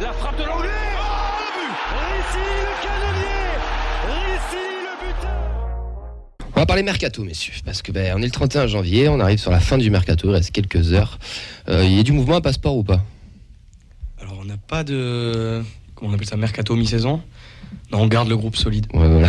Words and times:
La 0.00 0.12
frappe 0.12 0.38
de 0.38 0.44
l'anglais 0.44 0.68
Oh, 0.96 1.04
le 1.40 1.66
but 1.66 1.74
Rissi, 1.98 2.38
le 2.38 2.72
canonnier 2.82 3.48
Rissi, 4.06 4.66
le 4.84 5.06
buteur 5.06 6.48
On 6.54 6.60
va 6.60 6.66
parler 6.66 6.82
mercato, 6.82 7.24
messieurs, 7.24 7.54
parce 7.64 7.82
que 7.82 7.90
ben, 7.90 8.14
on 8.16 8.22
est 8.22 8.26
le 8.26 8.30
31 8.30 8.66
janvier, 8.68 9.08
on 9.08 9.18
arrive 9.20 9.38
sur 9.38 9.50
la 9.50 9.60
fin 9.60 9.76
du 9.78 9.90
mercato, 9.90 10.28
il 10.28 10.34
reste 10.34 10.52
quelques 10.52 10.92
heures. 10.92 11.18
Euh, 11.68 11.84
il 11.84 11.94
y 11.94 12.00
a 12.00 12.02
du 12.02 12.12
mouvement 12.12 12.36
à 12.36 12.40
passeport 12.40 12.76
ou 12.76 12.84
pas? 12.84 13.04
Alors, 14.20 14.38
on 14.40 14.44
n'a 14.44 14.56
pas 14.56 14.84
de. 14.84 15.62
Comment 15.94 16.12
on 16.12 16.14
appelle 16.14 16.28
ça 16.28 16.36
Mercato 16.36 16.76
mi-saison? 16.76 17.20
Non, 17.90 18.02
on 18.02 18.06
garde 18.06 18.28
le 18.28 18.36
groupe 18.36 18.56
solide. 18.56 18.86
Ouais, 18.94 19.08
voilà. 19.08 19.28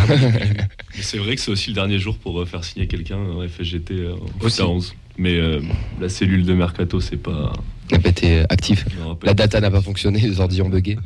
C'est 0.94 1.18
vrai 1.18 1.34
que 1.34 1.40
c'est 1.40 1.50
aussi 1.50 1.70
le 1.70 1.74
dernier 1.74 1.98
jour 1.98 2.16
pour 2.16 2.40
euh, 2.40 2.46
faire 2.46 2.62
signer 2.64 2.86
quelqu'un 2.86 3.16
en 3.18 3.46
FSGT 3.46 3.92
euh, 3.94 4.14
en 4.14 4.44
Aussi. 4.44 4.56
foot 4.58 4.60
à 4.60 4.68
11. 4.68 4.94
Mais 5.18 5.34
euh, 5.36 5.60
la 6.00 6.08
cellule 6.08 6.44
de 6.44 6.54
mercato, 6.54 7.00
c'est 7.00 7.16
pas. 7.16 7.52
N'a 7.94 7.98
pas 8.00 8.08
été 8.10 8.40
actif. 8.48 8.84
non, 8.98 9.14
pas- 9.16 9.26
La 9.28 9.34
data 9.34 9.60
n'a 9.60 9.70
pas 9.70 9.80
fonctionné, 9.82 10.20
les 10.20 10.40
ordi 10.40 10.60
ont 10.62 10.68
bugué. 10.68 10.96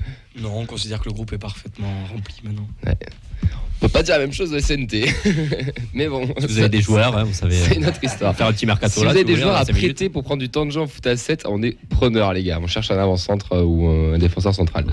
Non, 0.41 0.59
on 0.59 0.67
considère 0.67 1.01
que 1.01 1.07
le 1.09 1.13
groupe 1.15 1.33
est 1.33 1.39
parfaitement 1.39 1.93
rempli 2.13 2.35
maintenant. 2.45 2.67
On 2.87 3.87
peut 3.87 3.89
pas 3.93 4.03
dire 4.03 4.15
la 4.15 4.21
même 4.21 4.33
chose 4.33 4.51
de 4.51 4.59
SNT. 4.59 5.05
Mais 5.95 6.09
bon. 6.09 6.27
Si 6.39 6.47
vous 6.47 6.59
avez 6.59 6.69
des 6.71 6.81
joueurs, 6.81 7.17
hein, 7.19 7.25
vous 7.25 7.35
savez, 7.35 7.55
C'est 7.57 7.73
euh, 7.73 7.81
une 7.81 7.87
autre 7.87 8.03
histoire. 8.03 8.35
faire 8.35 8.47
un 8.47 8.53
petit 8.53 8.65
mercato 8.67 8.93
Si 8.95 8.99
vous 9.01 9.05
là. 9.05 9.11
avez 9.11 9.21
si 9.21 9.25
des 9.27 9.37
joueurs 9.37 9.57
à 9.57 9.65
minutes. 9.65 9.77
prêter 9.83 10.09
pour 10.09 10.23
prendre 10.25 10.41
du 10.41 10.49
temps 10.49 10.65
de 10.65 10.71
jeu 10.71 10.81
en 10.81 10.87
foot 10.87 11.07
à 11.07 11.17
7, 11.17 11.45
on 11.47 11.63
est 11.63 11.77
preneur, 11.91 12.33
les 12.33 12.43
gars. 12.45 12.59
On 12.63 12.67
cherche 12.67 12.91
un 12.91 12.99
avant-centre 12.99 13.53
euh, 13.53 13.63
ou 13.63 13.87
un 14.15 14.19
défenseur 14.19 14.55
central. 14.55 14.87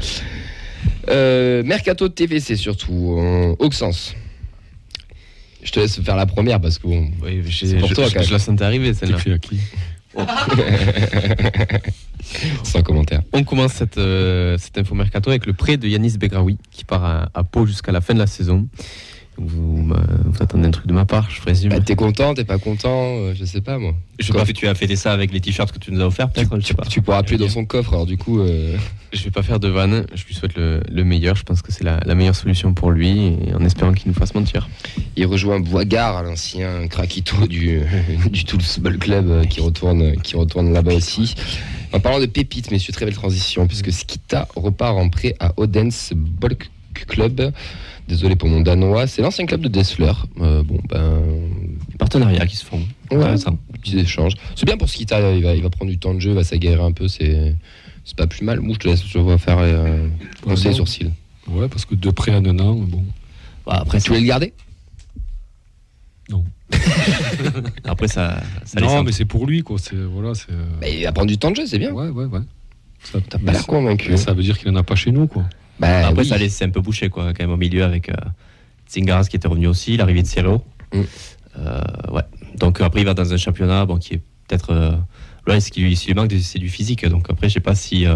Euh, 1.09 1.63
mercato 1.63 2.07
de 2.07 2.13
TVC 2.13 2.55
surtout, 2.55 3.15
en 3.17 3.55
Auxence. 3.59 4.15
Je 5.63 5.71
te 5.71 5.79
laisse 5.79 6.01
faire 6.01 6.15
la 6.15 6.25
première 6.25 6.59
parce 6.59 6.77
que 6.79 6.87
bon, 6.87 7.11
Oui, 7.23 7.43
C'est 7.51 7.77
pour 7.77 7.87
je, 7.89 7.93
toi, 7.93 8.07
je- 8.09 8.23
je 8.23 8.31
la 8.31 8.39
sentais 8.39 8.63
arriver 8.63 8.93
celle-là. 8.93 9.17
Sans 12.63 12.81
commentaire. 12.83 13.21
On 13.33 13.43
commence 13.43 13.73
cette, 13.73 13.97
euh, 13.97 14.57
cette 14.57 14.77
info 14.77 14.95
mercato 14.95 15.29
avec 15.29 15.45
le 15.45 15.53
prêt 15.53 15.77
de 15.77 15.87
Yanis 15.87 16.17
Begraoui 16.17 16.57
qui 16.69 16.83
part 16.85 17.29
à 17.33 17.43
Pau 17.43 17.65
jusqu'à 17.65 17.91
la 17.91 18.01
fin 18.01 18.13
de 18.13 18.19
la 18.19 18.27
saison. 18.27 18.67
Vous, 19.43 19.83
bah, 19.87 20.03
vous 20.25 20.43
attendez 20.43 20.67
un 20.67 20.71
truc 20.71 20.85
de 20.85 20.93
ma 20.93 21.05
part, 21.05 21.29
je 21.31 21.41
présume. 21.41 21.71
Bah, 21.71 21.79
t'es 21.79 21.95
content, 21.95 22.33
t'es 22.35 22.43
pas 22.43 22.59
content, 22.59 23.15
euh, 23.17 23.33
je 23.35 23.43
sais 23.43 23.61
pas 23.61 23.79
moi. 23.79 23.93
Je 24.19 24.27
sais 24.27 24.33
pas 24.33 24.45
si 24.45 24.53
tu 24.53 24.67
as 24.67 24.75
fêté 24.75 24.95
ça 24.95 25.13
avec 25.13 25.31
les 25.33 25.39
t-shirts 25.41 25.71
que 25.71 25.79
tu 25.79 25.91
nous 25.91 25.99
as 26.01 26.05
offerts, 26.05 26.29
peut-être. 26.29 26.59
Je 26.59 26.67
sais 26.67 26.73
pas. 26.75 26.85
Tu 26.85 27.01
pourras 27.01 27.17
appeler 27.17 27.37
dans 27.37 27.49
son 27.49 27.65
coffre, 27.65 27.93
alors 27.93 28.05
du 28.05 28.17
coup. 28.17 28.39
euh, 28.39 28.77
Je 29.13 29.23
vais 29.23 29.31
pas 29.31 29.41
faire 29.41 29.59
de 29.59 29.67
vanne, 29.67 30.05
je 30.13 30.25
lui 30.25 30.35
souhaite 30.35 30.55
le, 30.55 30.81
le 30.91 31.03
meilleur. 31.03 31.35
Je 31.35 31.43
pense 31.43 31.63
que 31.63 31.71
c'est 31.71 31.83
la, 31.83 31.99
la 32.05 32.13
meilleure 32.13 32.35
solution 32.35 32.73
pour 32.75 32.91
lui 32.91 33.37
et 33.47 33.53
en 33.55 33.65
espérant 33.65 33.93
qu'il 33.93 34.09
nous 34.09 34.13
fasse 34.17 34.35
mentir. 34.35 34.69
Il 35.15 35.25
rejoint 35.25 35.59
Boisgard, 35.59 36.21
l'ancien 36.21 36.87
craquito 36.87 37.47
du, 37.47 37.81
du 38.29 38.43
Toulouse 38.45 38.67
Football 38.67 38.97
Club 38.99 39.29
euh, 39.29 39.43
qui 39.45 39.59
retourne, 39.59 40.15
qui 40.17 40.35
retourne 40.35 40.71
là-bas 40.71 40.93
aussi. 40.93 41.33
En 41.93 41.99
parlant 41.99 42.19
de 42.19 42.27
pépites, 42.27 42.69
messieurs, 42.69 42.93
très 42.93 43.05
belle 43.05 43.15
transition, 43.15 43.65
puisque 43.65 43.91
Skita 43.91 44.47
repart 44.55 44.95
en 44.97 45.09
prêt 45.09 45.35
à 45.39 45.53
Odense 45.57 46.13
Bulk 46.15 46.69
Club. 47.07 47.51
Désolé 48.11 48.35
pour 48.35 48.49
mon 48.49 48.59
danois, 48.59 49.07
c'est 49.07 49.21
l'ancien 49.21 49.45
club 49.45 49.61
de 49.61 49.69
Dessler. 49.69 50.11
Euh, 50.41 50.63
bon, 50.63 50.77
ben. 50.89 51.21
Partenariats 51.97 52.45
qui 52.45 52.57
se 52.57 52.65
font. 52.65 52.81
Ouais, 53.09 53.17
Intéressant. 53.19 53.57
petits 53.81 53.99
échanges. 53.99 54.33
C'est 54.57 54.65
bien 54.65 54.75
pour 54.75 54.89
Skita, 54.89 55.31
il 55.31 55.41
va, 55.41 55.55
il 55.55 55.63
va 55.63 55.69
prendre 55.69 55.89
du 55.89 55.97
temps 55.97 56.13
de 56.13 56.19
jeu, 56.19 56.31
il 56.31 56.35
va 56.35 56.43
s'aguerrir 56.43 56.83
un 56.83 56.91
peu, 56.91 57.07
c'est. 57.07 57.55
C'est 58.03 58.17
pas 58.17 58.27
plus 58.27 58.43
mal. 58.43 58.59
Moi, 58.59 58.73
je 58.73 58.79
te 58.79 58.87
laisse, 58.89 59.01
je 59.07 59.17
vois 59.17 59.37
faire 59.37 59.59
euh, 59.59 60.09
conseil 60.41 60.71
bon. 60.71 60.77
sourcil. 60.77 61.11
Ouais, 61.47 61.69
parce 61.69 61.85
que 61.85 61.95
de 61.95 62.09
près 62.09 62.33
à 62.33 62.37
un 62.37 62.59
an, 62.59 62.73
bon. 62.75 63.01
Bah, 63.65 63.77
après, 63.81 64.01
Tu 64.01 64.09
voulais 64.09 64.19
le 64.19 64.27
garder? 64.27 64.53
Après, 67.85 68.07
ça. 68.09 68.41
ça 68.65 68.81
non, 68.81 69.03
mais 69.03 69.11
c'est 69.13 69.25
pour 69.25 69.45
lui, 69.45 69.61
quoi. 69.63 69.77
C'est 69.79 69.95
voilà, 69.95 70.33
c'est. 70.35 70.51
euh, 70.51 70.65
bah, 70.81 70.89
Il 70.89 71.03
va 71.03 71.11
prendre 71.13 71.29
du 71.29 71.37
temps 71.37 71.51
de 71.51 71.55
jeu, 71.55 71.65
c'est 71.65 71.79
bien. 71.79 71.91
Ouais, 71.91 72.09
ouais, 72.09 72.25
ouais. 72.25 72.39
Ça, 73.03 73.19
T'as 73.29 73.39
pas 73.39 73.51
l'air 73.53 73.65
convaincu. 73.67 74.11
mais 74.11 74.17
ça 74.17 74.33
veut 74.33 74.43
dire 74.43 74.57
qu'il 74.57 74.69
en 74.69 74.75
a 74.75 74.83
pas 74.83 74.95
chez 74.95 75.11
nous, 75.11 75.27
quoi. 75.27 75.43
Bah, 75.79 76.07
Après, 76.07 76.21
oui. 76.21 76.27
ça 76.27 76.37
laisse 76.37 76.61
un 76.61 76.69
peu 76.69 76.81
bouché, 76.81 77.09
quoi, 77.09 77.33
quand 77.33 77.43
même, 77.43 77.51
au 77.51 77.57
milieu 77.57 77.83
avec 77.83 78.09
euh, 78.09 78.13
Tsingaras 78.87 79.25
qui 79.25 79.35
était 79.35 79.47
revenu 79.47 79.67
aussi, 79.67 79.97
l'arrivée 79.97 80.21
de 80.21 80.27
Cielo. 80.27 80.63
Mm. 80.93 80.99
Euh, 81.59 81.81
ouais. 82.11 82.21
Donc, 82.57 82.79
euh, 82.81 82.83
après, 82.85 83.01
il 83.01 83.05
va 83.05 83.13
dans 83.13 83.33
un 83.33 83.37
championnat 83.37 83.85
bon, 83.85 83.97
qui 83.97 84.15
est 84.15 84.21
peut-être. 84.47 84.71
Euh, 84.71 84.91
là, 85.47 85.59
ce 85.59 85.71
qui 85.71 85.81
lui, 85.81 85.95
ce 85.95 86.01
qui 86.03 86.07
lui 86.09 86.15
manque, 86.15 86.31
c'est 86.41 86.59
du 86.59 86.69
physique. 86.69 87.05
Donc, 87.07 87.27
après, 87.29 87.49
je 87.49 87.55
sais 87.55 87.59
pas 87.59 87.75
si 87.75 88.05
euh, 88.05 88.15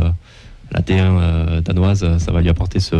la 0.71 0.81
T1 0.81 0.99
euh, 0.99 1.61
danoise, 1.61 2.17
ça 2.17 2.31
va 2.31 2.41
lui 2.41 2.49
apporter 2.49 2.79
ce, 2.79 2.95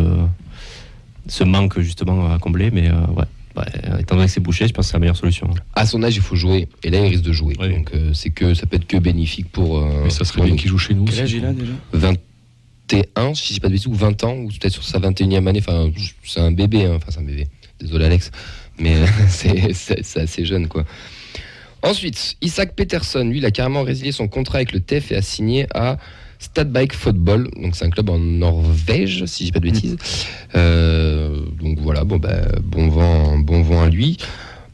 ce 1.28 1.44
manque, 1.44 1.80
justement, 1.80 2.34
à 2.34 2.40
combler. 2.40 2.72
Mais, 2.72 2.90
euh, 2.90 2.94
ouais. 3.16 3.26
Ouais, 3.58 4.02
étant 4.02 4.16
donné 4.16 4.28
que 4.28 4.34
c'est 4.34 4.42
bouché, 4.42 4.68
je 4.68 4.74
pense 4.74 4.88
que 4.88 4.92
c'est 4.92 4.98
la 4.98 5.00
meilleure 5.00 5.16
solution. 5.16 5.50
à 5.76 5.86
son 5.86 6.04
âge, 6.04 6.18
il 6.18 6.22
faut 6.22 6.36
jouer. 6.36 6.68
Et 6.84 6.90
là, 6.90 7.00
il 7.00 7.08
risque 7.08 7.24
de 7.24 7.32
jouer. 7.32 7.56
Oui. 7.58 7.74
Donc, 7.74 7.90
euh, 7.94 8.12
c'est 8.14 8.30
que 8.32 8.54
ça 8.54 8.66
peut 8.66 8.76
être 8.76 8.86
que 8.86 8.98
bénéfique 8.98 9.50
pour. 9.50 9.78
euh, 9.78 10.02
Mais 10.04 10.10
ça 10.10 10.26
serait 10.26 10.42
bien 10.42 10.58
qu'il 10.58 10.70
joue 10.70 10.78
chez 10.78 10.94
nous. 10.94 11.06
Quel 11.06 11.22
âge 11.22 11.32
il 11.32 11.46
a 11.46 11.54
déjà? 11.54 11.72
21, 12.92 13.34
si 13.34 13.48
je 13.50 13.54
dis 13.54 13.60
pas 13.60 13.68
de 13.68 13.74
bêtises, 13.74 13.88
ou 13.88 13.94
20 13.94 14.24
ans, 14.24 14.36
ou 14.36 14.48
peut-être 14.48 14.74
sur 14.74 14.84
sa 14.84 15.00
21e 15.00 15.48
année. 15.48 15.60
Enfin, 15.60 15.90
c'est 16.24 16.40
un 16.40 16.52
bébé. 16.52 16.86
hein. 16.86 16.94
Enfin, 16.98 17.08
c'est 17.10 17.20
un 17.20 17.24
bébé. 17.24 17.48
Désolé, 17.80 18.06
Alex. 18.06 18.32
Mais 18.80 18.96
euh, 18.96 19.06
c'est 19.30 20.20
assez 20.20 20.46
jeune, 20.46 20.68
quoi. 20.68 20.86
Ensuite, 21.82 22.36
Isaac 22.42 22.76
Peterson, 22.76 23.24
lui, 23.24 23.38
il 23.38 23.46
a 23.46 23.52
carrément 23.52 23.84
résilié 23.84 24.12
son 24.12 24.28
contrat 24.28 24.58
avec 24.58 24.72
le 24.72 24.80
TEF 24.80 25.12
et 25.12 25.16
a 25.16 25.22
signé 25.22 25.68
à 25.74 25.98
Stad 26.40 26.72
Bike 26.72 26.94
Football. 26.94 27.50
Donc, 27.62 27.76
c'est 27.76 27.86
un 27.86 27.90
club 27.90 28.10
en 28.10 28.20
Norvège, 28.20 29.26
si 29.26 29.44
je 29.44 29.48
dis 29.48 29.52
pas 29.52 29.60
de 29.60 29.66
bêtises. 29.66 29.98
Euh, 30.56 31.42
donc, 31.62 31.80
voilà, 31.80 32.04
bon, 32.04 32.18
bah, 32.18 32.42
bon, 32.64 32.88
vent, 32.90 33.38
bon 33.38 33.62
vent 33.62 33.84
à 33.84 33.90
lui. 33.90 34.18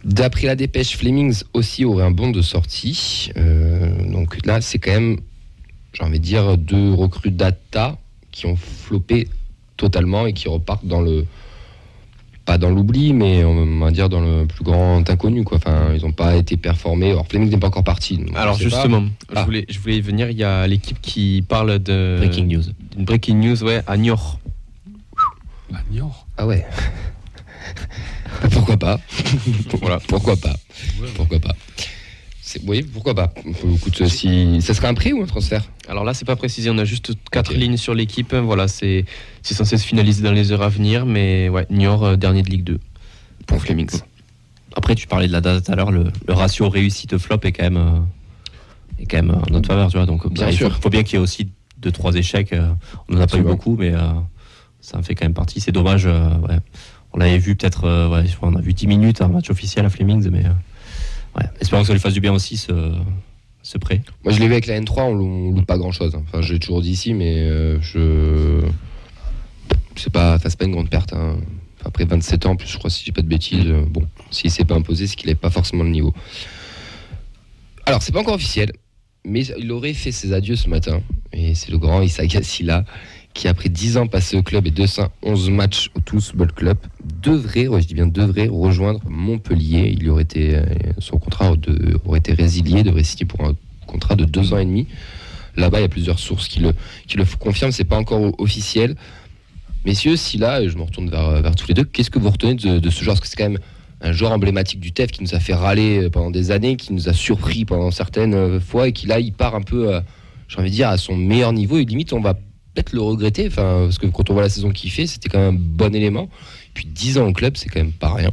D'après 0.03 0.47
la 0.47 0.55
dépêche, 0.55 0.97
Flemings 0.97 1.43
aussi 1.53 1.85
aurait 1.85 2.03
un 2.05 2.11
bon 2.11 2.31
de 2.31 2.41
sortie. 2.41 3.29
Euh, 3.37 4.11
donc 4.11 4.43
là, 4.45 4.59
c'est 4.59 4.79
quand 4.79 4.91
même, 4.91 5.17
j'ai 5.93 6.03
envie 6.03 6.19
de 6.19 6.23
dire, 6.23 6.57
deux 6.57 6.91
recrues 6.93 7.29
data 7.29 7.97
qui 8.31 8.45
ont 8.45 8.55
floppé 8.55 9.27
totalement 9.77 10.25
et 10.25 10.33
qui 10.33 10.47
repartent 10.47 10.85
dans 10.85 11.01
le. 11.01 11.25
Pas 12.43 12.57
dans 12.57 12.71
l'oubli, 12.71 13.13
mais 13.13 13.43
on 13.43 13.79
va 13.79 13.91
dire 13.91 14.09
dans 14.09 14.19
le 14.19 14.47
plus 14.47 14.63
grand 14.63 15.07
inconnu. 15.07 15.43
Quoi. 15.43 15.57
Enfin, 15.57 15.93
ils 15.93 16.01
n'ont 16.01 16.11
pas 16.11 16.35
été 16.35 16.57
performés. 16.57 17.11
Alors, 17.11 17.27
Flemings 17.27 17.51
n'est 17.51 17.57
pas 17.59 17.67
encore 17.67 17.83
parti. 17.83 18.19
Alors 18.33 18.55
je 18.55 18.63
justement, 18.63 19.03
Ah. 19.29 19.41
je, 19.41 19.45
voulais, 19.45 19.65
je 19.69 19.79
voulais 19.79 19.97
y 19.97 20.01
venir, 20.01 20.31
il 20.31 20.37
y 20.37 20.43
a 20.43 20.65
l'équipe 20.65 20.99
qui 21.01 21.45
parle 21.47 21.77
de... 21.77 22.15
Breaking 22.17 22.45
news. 22.45 22.63
Une 22.97 23.05
breaking 23.05 23.35
news, 23.35 23.63
ouais, 23.63 23.83
à 23.85 23.95
Niort. 23.95 24.39
À 25.71 25.81
Niort. 25.91 26.25
Ah 26.35 26.47
ouais. 26.47 26.65
pourquoi 28.51 28.77
pas 28.77 28.99
Voilà, 29.79 29.99
pourquoi 30.07 30.35
pas 30.35 30.55
Pourquoi 31.15 31.39
pas 31.39 31.55
Oui, 32.65 32.83
pourquoi 32.83 33.15
pas 33.15 33.33
Écoute, 33.45 34.07
si... 34.07 34.61
Ça 34.61 34.73
serait 34.73 34.87
un 34.87 34.93
prix 34.93 35.13
ou 35.13 35.21
un 35.21 35.25
transfert 35.25 35.63
Alors 35.87 36.03
là, 36.03 36.13
c'est 36.13 36.25
pas 36.25 36.35
précisé, 36.35 36.69
on 36.69 36.77
a 36.77 36.85
juste 36.85 37.13
quatre 37.31 37.53
lignes 37.53 37.77
sur 37.77 37.93
l'équipe. 37.93 38.33
Voilà, 38.33 38.67
c'est 38.67 39.05
censé 39.43 39.77
se 39.77 39.85
finaliser 39.85 40.23
dans 40.23 40.31
les 40.31 40.51
heures 40.51 40.61
à 40.61 40.69
venir, 40.69 41.05
mais 41.05 41.49
ouais, 41.49 41.65
Niort, 41.69 42.03
euh, 42.03 42.15
dernier 42.15 42.41
de 42.43 42.49
Ligue 42.49 42.63
2 42.63 42.79
pour 43.47 43.61
Flemings. 43.61 44.01
Après, 44.75 44.95
tu 44.95 45.07
parlais 45.07 45.27
de 45.27 45.31
la 45.33 45.41
date 45.41 45.65
tout 45.65 45.71
à 45.71 45.75
l'heure, 45.75 45.91
le, 45.91 46.05
le 46.27 46.33
ratio 46.33 46.69
réussite-flop 46.69 47.39
est 47.43 47.51
quand 47.51 47.63
même, 47.63 47.77
euh, 47.77 49.01
est 49.01 49.05
quand 49.05 49.17
même 49.17 49.31
en 49.31 49.41
notre 49.51 49.67
faveur, 49.67 49.89
tu 49.89 49.97
vois. 49.97 50.05
Donc, 50.05 50.31
Bien 50.31 50.47
il 50.47 50.51
faut, 50.57 50.65
sûr. 50.69 50.77
faut 50.79 50.89
bien 50.89 51.03
qu'il 51.03 51.15
y 51.17 51.19
ait 51.19 51.23
aussi 51.23 51.49
deux, 51.79 51.91
trois 51.91 52.13
échecs. 52.15 52.53
euh, 52.53 52.71
on 53.09 53.15
n'en 53.15 53.21
a 53.21 53.27
pas 53.27 53.37
eu 53.37 53.41
beaucoup, 53.43 53.75
mais 53.77 53.91
ça 54.79 54.97
en 54.97 55.03
fait 55.03 55.15
quand 55.15 55.25
même 55.25 55.33
partie. 55.33 55.59
C'est 55.59 55.71
dommage. 55.71 56.05
ouais. 56.05 56.57
On 57.13 57.17
l'avait 57.17 57.37
vu 57.39 57.55
peut-être, 57.55 58.07
ouais, 58.09 58.23
on 58.41 58.55
a 58.55 58.61
vu 58.61 58.73
10 58.73 58.87
minutes 58.87 59.21
un 59.21 59.27
match 59.27 59.49
officiel 59.49 59.85
à 59.85 59.89
Flemings, 59.89 60.29
mais 60.31 60.43
ouais. 61.37 61.43
espérons 61.59 61.81
que 61.81 61.87
ça 61.87 61.93
lui 61.93 61.99
fasse 61.99 62.13
du 62.13 62.21
bien 62.21 62.33
aussi 62.33 62.57
ce, 62.57 62.93
ce 63.63 63.77
prêt. 63.77 64.01
Moi, 64.23 64.33
je 64.33 64.39
l'ai 64.39 64.47
vu 64.47 64.53
avec 64.53 64.67
la 64.67 64.79
N3, 64.79 65.01
on 65.03 65.13
lou- 65.13 65.25
on 65.25 65.51
loupe 65.51 65.65
pas 65.65 65.77
grand 65.77 65.91
chose. 65.91 66.13
Enfin, 66.15 66.41
je 66.41 66.53
l'ai 66.53 66.59
toujours 66.59 66.81
dit 66.81 66.91
ici, 66.91 67.13
mais 67.13 67.39
euh, 67.39 67.79
je. 67.81 68.61
C'est 69.95 70.11
pas, 70.11 70.39
pas 70.39 70.65
une 70.65 70.71
grande 70.71 70.89
perte. 70.89 71.13
hein. 71.13 71.37
Enfin, 71.79 71.85
Après 71.89 72.05
27 72.05 72.45
ans, 72.45 72.55
plus, 72.55 72.67
je 72.69 72.77
crois, 72.77 72.89
si 72.89 73.03
j'ai 73.05 73.11
pas 73.11 73.21
de 73.21 73.27
bêtises, 73.27 73.65
euh, 73.67 73.83
bon, 73.87 74.07
s'il 74.31 74.49
s'est 74.51 74.65
pas 74.65 74.75
imposé, 74.75 75.07
c'est 75.07 75.15
qu'il 75.15 75.27
n'avait 75.27 75.39
pas 75.39 75.49
forcément 75.49 75.83
le 75.83 75.89
niveau. 75.89 76.13
Alors, 77.85 78.01
c'est 78.01 78.11
pas 78.11 78.19
encore 78.21 78.35
officiel, 78.35 78.71
mais 79.25 79.43
il 79.45 79.71
aurait 79.71 79.93
fait 79.93 80.11
ses 80.11 80.33
adieux 80.33 80.55
ce 80.55 80.69
matin. 80.69 81.01
Et 81.33 81.55
c'est 81.55 81.71
le 81.71 81.77
grand 81.77 82.01
Issa 82.01 82.25
Gassila 82.25 82.85
qui, 83.33 83.47
après 83.47 83.69
10 83.69 83.97
ans 83.97 84.07
passés 84.07 84.35
au 84.37 84.43
club 84.43 84.67
et 84.67 84.71
211 84.71 85.49
matchs 85.49 85.89
au 85.95 85.99
Toulouse 86.01 86.27
Football 86.27 86.51
Club, 86.53 86.77
devrait, 87.21 87.67
je 87.81 87.87
dis 87.87 87.93
bien 87.93 88.07
devrait, 88.07 88.47
rejoindre 88.47 89.01
Montpellier. 89.07 89.95
Il 89.97 90.09
aurait 90.09 90.23
été, 90.23 90.55
euh, 90.55 90.63
son 90.99 91.17
contrat 91.17 91.55
de- 91.55 91.99
aurait 92.05 92.19
été 92.19 92.33
résilié, 92.33 92.83
devrait 92.83 93.03
signer 93.03 93.25
pour 93.25 93.41
un 93.45 93.55
contrat 93.87 94.15
de 94.15 94.25
deux 94.25 94.53
ans 94.53 94.57
et 94.57 94.65
demi. 94.65 94.87
Là-bas, 95.55 95.79
il 95.79 95.81
y 95.81 95.85
a 95.85 95.89
plusieurs 95.89 96.19
sources 96.19 96.47
qui 96.47 96.59
le, 96.59 96.73
qui 97.07 97.17
le 97.17 97.25
confirment, 97.39 97.71
c'est 97.71 97.83
pas 97.83 97.97
encore 97.97 98.39
officiel. 98.39 98.95
Messieurs, 99.85 100.15
si 100.15 100.37
là, 100.37 100.65
je 100.67 100.77
me 100.77 100.83
retourne 100.83 101.09
vers, 101.09 101.41
vers 101.41 101.55
tous 101.55 101.67
les 101.67 101.73
deux, 101.73 101.83
qu'est-ce 101.83 102.09
que 102.09 102.19
vous 102.19 102.29
retenez 102.29 102.55
de, 102.55 102.89
ce 102.89 103.03
joueur? 103.03 103.15
Parce 103.15 103.21
que 103.21 103.27
c'est 103.27 103.35
quand 103.35 103.49
même 103.49 103.59
un 104.01 104.11
joueur 104.13 104.31
emblématique 104.31 104.79
du 104.79 104.91
TEF 104.91 105.11
qui 105.11 105.23
nous 105.23 105.35
a 105.35 105.39
fait 105.39 105.53
râler 105.53 106.09
pendant 106.09 106.31
des 106.31 106.51
années, 106.51 106.75
qui 106.75 106.93
nous 106.93 107.09
a 107.09 107.13
surpris 107.13 107.65
pendant 107.65 107.91
certaines 107.91 108.33
euh, 108.33 108.59
fois 108.59 108.87
et 108.87 108.93
qui 108.93 109.07
là, 109.07 109.19
il 109.19 109.33
part 109.33 109.55
un 109.55 109.61
peu, 109.61 109.93
euh, 109.93 110.01
j'ai 110.47 110.59
envie 110.59 110.69
de 110.69 110.75
dire, 110.75 110.89
à 110.89 110.97
son 110.97 111.15
meilleur 111.15 111.51
niveau 111.53 111.77
et 111.77 111.85
limite, 111.85 112.13
on 112.13 112.21
va 112.21 112.35
peut-être 112.73 112.93
le 112.93 113.01
regretter, 113.01 113.47
enfin, 113.47 113.83
parce 113.83 113.97
que 113.97 114.07
quand 114.07 114.29
on 114.29 114.33
voit 114.33 114.43
la 114.43 114.49
saison 114.49 114.71
qu'il 114.71 114.91
fait, 114.91 115.07
c'était 115.07 115.29
quand 115.29 115.39
même 115.39 115.55
un 115.55 115.59
bon 115.59 115.93
élément. 115.95 116.23
Et 116.23 116.71
puis 116.73 116.85
10 116.85 117.17
ans 117.17 117.27
au 117.27 117.33
club, 117.33 117.57
c'est 117.57 117.69
quand 117.69 117.79
même 117.79 117.91
pas 117.91 118.13
rien. 118.13 118.31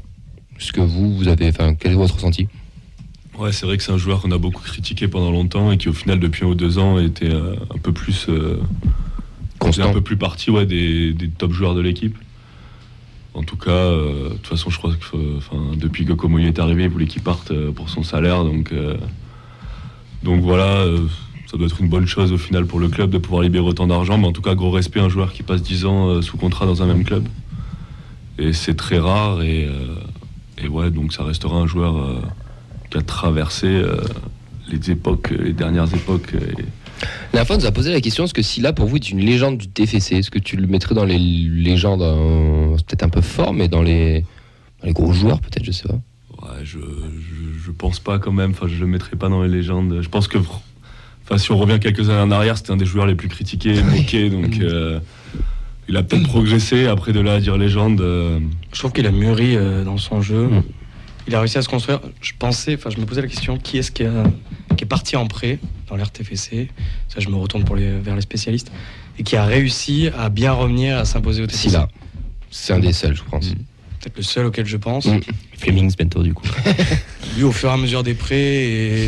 Est-ce 0.59 0.73
que 0.73 0.81
vous, 0.81 1.17
vous 1.17 1.29
avez, 1.29 1.49
enfin, 1.49 1.75
quel 1.75 1.93
est 1.93 1.97
votre 1.97 2.15
ressenti? 2.15 2.49
Ouais, 3.39 3.53
c'est 3.53 3.67
vrai 3.67 3.77
que 3.77 3.83
c'est 3.83 3.93
un 3.93 3.99
joueur 3.99 4.21
qu'on 4.21 4.33
a 4.33 4.39
beaucoup 4.39 4.63
critiqué 4.63 5.07
pendant 5.07 5.31
longtemps 5.31 5.71
et 5.71 5.79
qui, 5.79 5.89
au 5.89 5.93
final, 5.93 6.19
depuis 6.19 6.45
un 6.45 6.49
ou 6.49 6.55
deux 6.55 6.79
ans, 6.79 6.99
était 6.99 7.33
euh, 7.33 7.55
un 7.75 7.79
peu 7.79 7.93
plus 7.93 8.27
euh, 8.29 8.61
Constant. 9.59 9.91
un 9.91 9.93
peu 9.93 10.01
plus 10.01 10.17
partie 10.17 10.51
ouais, 10.51 10.67
des, 10.67 11.13
des 11.13 11.29
top 11.29 11.53
joueurs 11.53 11.75
de 11.75 11.81
l'équipe. 11.81 12.17
En 13.35 13.45
tout 13.45 13.57
cas, 13.57 13.71
euh, 13.71 14.31
de 14.31 14.35
toute 14.35 14.49
façon, 14.49 14.69
je 14.71 14.79
crois 14.79 14.93
que 14.93 15.17
euh, 15.17 15.77
depuis 15.77 16.05
que 16.05 16.13
Comoy 16.13 16.45
est 16.47 16.59
arrivé, 16.59 16.85
il 16.85 16.89
voulait 16.89 17.07
qu'il 17.07 17.23
parte 17.23 17.53
euh, 17.53 17.71
pour 17.71 17.89
son 17.89 18.03
salaire. 18.03 18.43
Donc, 18.43 18.73
donc 20.25 20.41
voilà, 20.41 20.85
ça 21.51 21.57
doit 21.57 21.67
être 21.67 21.81
une 21.81 21.89
bonne 21.89 22.07
chose 22.07 22.31
au 22.33 22.39
final 22.39 22.67
pour 22.67 22.79
le 22.79 22.89
club 22.89 23.11
de 23.11 23.19
pouvoir 23.19 23.43
libérer 23.43 23.65
autant 23.65 23.87
d'argent. 23.87 24.19
Mais 24.19 24.27
en 24.27 24.33
tout 24.33 24.43
cas, 24.43 24.55
gros 24.55 24.71
respect 24.71 25.01
à 25.01 25.05
un 25.05 25.09
joueur 25.09 25.33
qui 25.33 25.43
passe 25.43 25.63
10 25.63 25.87
ans 25.87 26.09
euh, 26.09 26.23
sous 26.23 26.37
contrat 26.37 26.67
dans 26.67 26.83
un 26.83 26.87
même 26.87 27.05
club. 27.05 27.27
Et 28.39 28.53
c'est 28.53 28.75
très 28.75 28.99
rare. 28.99 29.43
Et, 29.43 29.65
euh, 29.65 29.95
et 30.63 30.69
ouais, 30.69 30.91
donc 30.91 31.15
ça 31.15 31.25
restera 31.25 31.57
un 31.57 31.67
joueur 31.67 31.97
euh, 31.97 32.21
qui 32.91 32.99
a 32.99 33.03
traversé 33.03 33.67
euh, 33.67 33.97
les 34.71 34.91
époques, 34.91 35.31
les 35.31 35.55
dernières 35.55 35.93
époques. 35.95 36.35
Et, 36.35 36.65
La 37.33 37.47
fois, 37.47 37.57
on 37.57 37.61
nous 37.61 37.67
a 37.67 37.73
posé 37.73 37.93
la 37.93 38.03
question 38.03 38.25
est-ce 38.25 38.35
que 38.35 38.43
Silla, 38.43 38.75
pour 38.75 38.87
vous, 38.87 38.97
est 38.97 39.11
une 39.11 39.21
légende 39.21 39.57
du 39.57 39.69
TFC 39.69 40.17
Est-ce 40.17 40.31
que 40.31 40.39
tu 40.39 40.57
le 40.57 40.67
mettrais 40.67 40.95
dans 40.95 41.07
les 41.07 41.19
légendes 41.19 42.05
C'est 42.77 42.87
peut-être 42.87 43.05
un 43.05 43.09
peu 43.09 43.23
fort, 43.23 43.55
mais 43.55 43.69
dans 43.69 43.83
les, 43.83 44.21
dans 44.81 44.87
les 44.87 44.93
gros 44.93 45.15
joueurs, 45.15 45.41
peut-être, 45.41 45.65
je 45.65 45.73
sais 45.73 45.89
pas. 45.89 45.99
Ouais, 46.43 46.61
je, 46.63 46.79
je, 46.79 47.65
je 47.65 47.71
pense 47.71 48.01
pas 48.01 48.19
quand 48.19 48.33
même. 48.33 48.51
Enfin, 48.51 48.67
je 48.69 48.79
le 48.79 48.87
mettrai 48.87 49.17
pas 49.17 49.31
dans 49.31 49.43
les 49.43 49.49
légendes. 49.49 50.01
Je 50.03 50.09
pense 50.09 50.29
que, 50.29 50.39
enfin, 51.29 51.39
si 51.39 51.53
on 51.53 51.59
revient 51.59 51.79
quelques 51.81 52.09
années 52.11 52.21
en 52.21 52.31
arrière, 52.31 52.57
c'était 52.57 52.71
un 52.73 52.77
des 52.77 52.87
joueurs 52.87 53.07
les 53.07 53.15
plus 53.15 53.29
critiqués, 53.29 53.77
et 53.77 53.83
moqués. 53.83 54.31
Donc, 54.31 54.59
euh, 54.61 54.99
il 55.89 55.97
a 55.97 56.03
peut-être 56.03 56.25
progressé. 56.29 56.87
Après, 56.87 57.13
de 57.13 57.21
là 57.21 57.35
à 57.35 57.41
dire 57.41 57.57
légende, 57.57 58.01
euh, 58.01 58.41
Je 58.73 58.79
trouve 58.79 58.93
qu'il 58.93 59.07
a 59.07 59.11
mûri 59.11 59.57
euh, 59.57 59.85
dans 59.85 59.97
son 59.99 60.21
jeu. 60.23 60.47
Mm. 60.49 60.63
Il 61.27 61.35
a 61.35 61.41
réussi 61.41 61.59
à 61.59 61.63
se 61.63 61.69
construire. 61.69 62.01
Je 62.23 62.33
pensais, 62.39 62.75
enfin, 62.75 62.91
je 62.91 62.99
me 63.01 63.05
posais 63.07 63.21
la 63.21 63.29
question 63.29 63.59
qui 63.59 63.77
est-ce 63.79 63.91
qui, 63.91 64.05
a- 64.05 64.25
qui 64.77 64.85
est 64.85 64.87
parti 64.87 65.17
en 65.17 65.27
prêt 65.27 65.59
dans 65.89 65.97
l'RTFC 65.97 66.69
Ça, 67.09 67.21
je 67.21 67.29
me 67.29 67.37
retourne 67.37 67.65
pour 67.65 67.77
les, 67.77 67.99
vers 67.99 68.15
les 68.17 68.23
spécialistes. 68.23 68.73
Et 69.19 69.23
qui 69.25 69.37
a 69.37 69.45
réussi 69.45 70.09
à 70.17 70.29
bien 70.31 70.53
revenir, 70.53 70.97
à 70.97 71.05
s'imposer 71.05 71.43
au 71.43 71.47
TFC. 71.47 71.69
Silla. 71.69 71.89
C'est 72.51 72.73
un 72.73 72.79
des 72.79 72.93
seuls, 72.93 73.15
je 73.17 73.23
pense. 73.31 73.53
Peut-être 74.01 74.17
le 74.17 74.23
seul 74.23 74.47
auquel 74.47 74.67
je 74.67 74.77
pense. 74.77 75.07
Mm. 75.07 75.21
Flemings 75.59 75.95
bientôt 75.97 76.23
du 76.23 76.35
coup. 76.35 76.47
Lui, 77.37 77.45
au 77.45 77.53
fur 77.53 77.69
et 77.69 77.73
à 77.73 77.77
mesure 77.77 78.03
des 78.03 78.15
prêts 78.15 78.37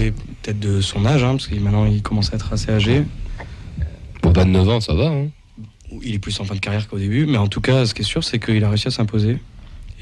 et 0.08 0.12
peut-être 0.42 0.58
de 0.60 0.81
son 0.81 1.04
âge, 1.06 1.22
hein, 1.22 1.32
parce 1.32 1.46
que 1.46 1.54
maintenant 1.56 1.87
il 1.87 2.02
commence 2.02 2.32
à 2.32 2.37
être 2.37 2.52
assez 2.52 2.70
âgé. 2.70 3.04
Pour 4.22 4.32
29 4.32 4.69
ans, 4.69 4.81
ça 4.81 4.94
va. 4.94 5.06
hein. 5.08 5.28
Il 6.02 6.14
est 6.14 6.19
plus 6.19 6.38
en 6.40 6.44
fin 6.44 6.54
de 6.54 6.60
carrière 6.60 6.87
qu'au 6.88 6.98
début, 6.98 7.26
mais 7.26 7.38
en 7.38 7.48
tout 7.48 7.60
cas, 7.60 7.84
ce 7.87 7.94
qui 7.94 8.02
est 8.02 8.04
sûr, 8.04 8.22
c'est 8.22 8.38
qu'il 8.38 8.62
a 8.64 8.69
réussi 8.69 8.88
à 8.88 8.90
s'imposer. 8.92 9.38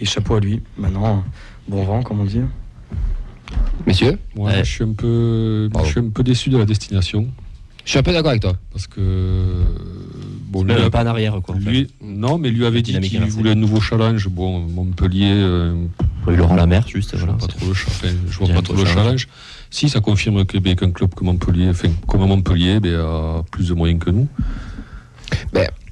Et 0.01 0.05
chapeau 0.05 0.35
à 0.35 0.41
lui. 0.41 0.61
Maintenant, 0.77 1.25
bon 1.67 1.83
vent, 1.85 2.03
comme 2.03 2.21
on 2.21 2.25
dit. 2.25 2.41
Messieurs, 3.87 4.19
Moi, 4.35 4.51
Ouais. 4.51 4.65
je, 4.65 4.71
suis 4.71 4.85
un 4.85 4.93
peu, 4.93 5.69
Pardon. 5.73 5.87
je 5.87 5.93
suis 5.93 6.01
un 6.01 6.11
peu 6.11 6.23
déçu 6.23 6.51
de 6.51 6.59
la 6.59 6.67
destination. 6.67 7.27
je 7.85 7.91
suis 7.91 7.99
un 7.99 8.03
peu 8.03 8.13
d'accord 8.13 8.31
avec 8.31 8.43
toi. 8.43 8.55
Parce 8.71 8.87
que. 8.87 9.65
Bon, 10.49 10.65
lui, 10.65 10.75
pas 10.91 11.03
en 11.03 11.07
arrière 11.07 11.39
quoi. 11.45 11.55
en 11.55 11.61
fait. 11.61 11.71
lui- 11.71 11.89
non, 12.03 12.39
mais 12.39 12.51
lui 12.51 12.65
avait 12.65 12.81
dit 12.83 12.99
qu'il 13.01 13.21
voulait 13.27 13.51
un 13.51 13.55
nouveau 13.55 13.81
challenge. 13.81 14.29
Bon, 14.29 14.61
Montpellier, 14.61 15.31
euh, 15.35 15.75
Ouais, 16.27 16.37
Laurent 16.37 16.57
Lamère 16.57 16.87
juste 16.89 17.13
je 17.13 17.19
voilà. 17.19 17.35
vois 17.35 17.49
pas 17.49 17.55
trop 17.55 17.67
le, 17.67 17.75
cha- 17.75 17.85
enfin, 17.89 18.09
je 18.29 18.39
vois 18.39 18.47
J'ai 18.47 18.53
pas 18.55 18.59
un 18.59 18.63
trop 18.63 18.75
peu 18.75 18.81
le 18.81 18.87
challenge. 18.87 19.05
challenge. 19.05 19.29
Si, 19.71 19.89
ça 19.89 20.01
confirme 20.01 20.45
que 20.47 20.57
ben, 20.59 20.75
qu'un 20.75 20.91
club 20.91 21.15
comme 21.15 21.27
Montpellier, 21.29 21.69
enfin, 21.69 21.89
comme 22.07 22.27
Montpellier, 22.27 22.81
ben, 22.81 22.95
a 22.99 23.43
plus 23.51 23.69
de 23.69 23.75
moyens 23.75 24.01
que 24.03 24.11
nous. 24.11 24.27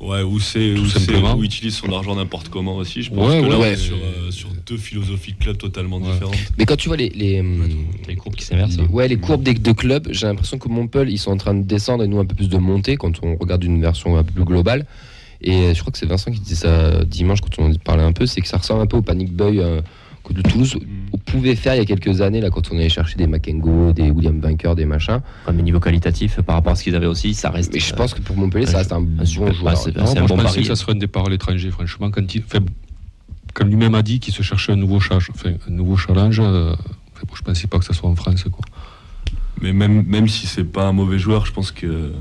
Ouais, 0.00 0.22
où 0.22 0.38
c'est, 0.40 0.74
où 0.74 1.42
utilise 1.42 1.74
son 1.76 1.92
argent 1.92 2.14
n'importe 2.16 2.48
comment 2.48 2.76
aussi. 2.76 3.02
Je 3.02 3.10
pense 3.10 3.28
Ouais, 3.30 3.40
que 3.40 3.44
ouais, 3.44 3.48
là, 3.50 3.56
on 3.56 3.60
ouais. 3.60 3.72
est 3.72 3.76
sur, 3.76 3.96
euh, 3.96 4.30
sur 4.30 4.48
deux 4.66 4.76
philosophies 4.76 5.32
de 5.32 5.38
club 5.38 5.56
totalement 5.58 5.98
Ouais. 5.98 6.12
différentes. 6.12 6.36
Mais 6.58 6.64
quand 6.64 6.76
tu 6.76 6.88
vois 6.88 6.96
les, 6.96 7.08
les, 7.10 7.40
hum, 7.40 7.62
Les 8.08 8.16
courbes 8.16 8.34
qui 8.34 8.44
s'inversent. 8.44 8.76
les- 8.78 8.84
ouais, 8.86 9.08
les 9.08 9.16
courbes 9.16 9.42
des 9.42 9.54
deux 9.54 9.74
clubs, 9.74 10.08
j'ai 10.10 10.26
l'impression 10.26 10.58
que 10.58 10.68
Montpellier, 10.68 11.12
ils 11.12 11.18
sont 11.18 11.30
en 11.32 11.36
train 11.36 11.54
de 11.54 11.62
descendre 11.62 12.04
et 12.04 12.08
nous 12.08 12.18
un 12.18 12.24
peu 12.26 12.34
plus 12.34 12.48
de 12.48 12.58
monter 12.58 12.96
quand 12.96 13.22
on 13.22 13.36
regarde 13.36 13.64
une 13.64 13.80
version 13.80 14.16
un 14.16 14.24
peu 14.24 14.32
plus 14.32 14.44
globale. 14.44 14.86
Et 15.42 15.74
je 15.74 15.80
crois 15.80 15.92
que 15.92 15.98
c'est 15.98 16.06
Vincent 16.06 16.30
qui 16.30 16.40
disait 16.40 16.54
ça 16.66 17.04
dimanche 17.04 17.40
quand 17.42 17.58
on 17.58 17.70
en 17.70 17.74
parlait 17.84 18.02
un 18.02 18.12
peu, 18.12 18.24
c'est 18.26 18.40
que 18.40 18.48
ça 18.48 18.56
ressemble 18.56 18.80
un 18.82 18.86
peu 18.86 18.96
au 18.96 19.02
Panic 19.02 19.32
Boy 19.32 19.60
euh, 19.60 19.80
de 20.32 20.42
Toulouse. 20.42 20.76
On 21.12 21.18
pouvait 21.18 21.54
faire 21.56 21.74
il 21.74 21.78
y 21.78 21.80
a 21.80 21.84
quelques 21.84 22.20
années, 22.20 22.40
là, 22.40 22.50
quand 22.50 22.70
on 22.72 22.76
allait 22.76 22.88
chercher 22.88 23.16
des 23.16 23.26
Makengo, 23.26 23.92
des 23.92 24.10
William 24.10 24.38
Bunker, 24.38 24.74
des 24.74 24.84
machins. 24.84 25.20
Ouais, 25.46 25.52
mais 25.54 25.62
niveau 25.62 25.80
qualitatif 25.80 26.40
par 26.42 26.56
rapport 26.56 26.72
à 26.72 26.76
ce 26.76 26.84
qu'ils 26.84 26.94
avaient 26.96 27.06
aussi, 27.06 27.34
ça 27.34 27.50
reste. 27.50 27.72
Mais 27.72 27.80
je 27.80 27.94
pense 27.94 28.14
que 28.14 28.20
pour 28.20 28.36
Montpellier, 28.36 28.66
ça 28.66 28.78
reste 28.78 28.92
un 28.92 29.00
bon 29.00 29.24
super- 29.24 29.52
joueur. 29.52 29.74
bah, 29.74 29.80
Non, 29.96 30.02
un 30.02 30.14
bon 30.14 30.26
je 30.26 30.34
pensais 30.34 30.42
pari. 30.44 30.60
que 30.62 30.66
ça 30.68 30.76
serait 30.76 30.92
un 30.92 30.96
départ 30.96 31.26
à 31.26 31.30
l'étranger, 31.30 31.70
franchement. 31.70 32.10
Quand, 32.10 32.34
il, 32.34 32.42
quand 33.54 33.64
lui-même 33.64 33.94
a 33.94 34.02
dit 34.02 34.20
qu'il 34.20 34.34
se 34.34 34.42
cherchait 34.42 34.72
un 34.72 34.76
nouveau, 34.76 35.00
challenge, 35.00 35.30
enfin, 35.34 35.50
un 35.68 35.70
nouveau 35.72 35.96
challenge, 35.96 36.40
euh, 36.40 36.72
enfin, 37.14 37.26
je 37.34 37.42
pensais 37.42 37.66
pas 37.66 37.78
que 37.78 37.84
ça 37.84 37.92
soit 37.94 38.08
en 38.08 38.16
France. 38.16 38.44
Quoi. 38.44 38.64
Mais 39.62 39.72
même, 39.72 40.04
même 40.06 40.28
si 40.28 40.46
c'est 40.46 40.64
pas 40.64 40.86
un 40.86 40.92
mauvais 40.92 41.18
joueur, 41.18 41.46
je 41.46 41.52
pense 41.52 41.72
que 41.72 42.12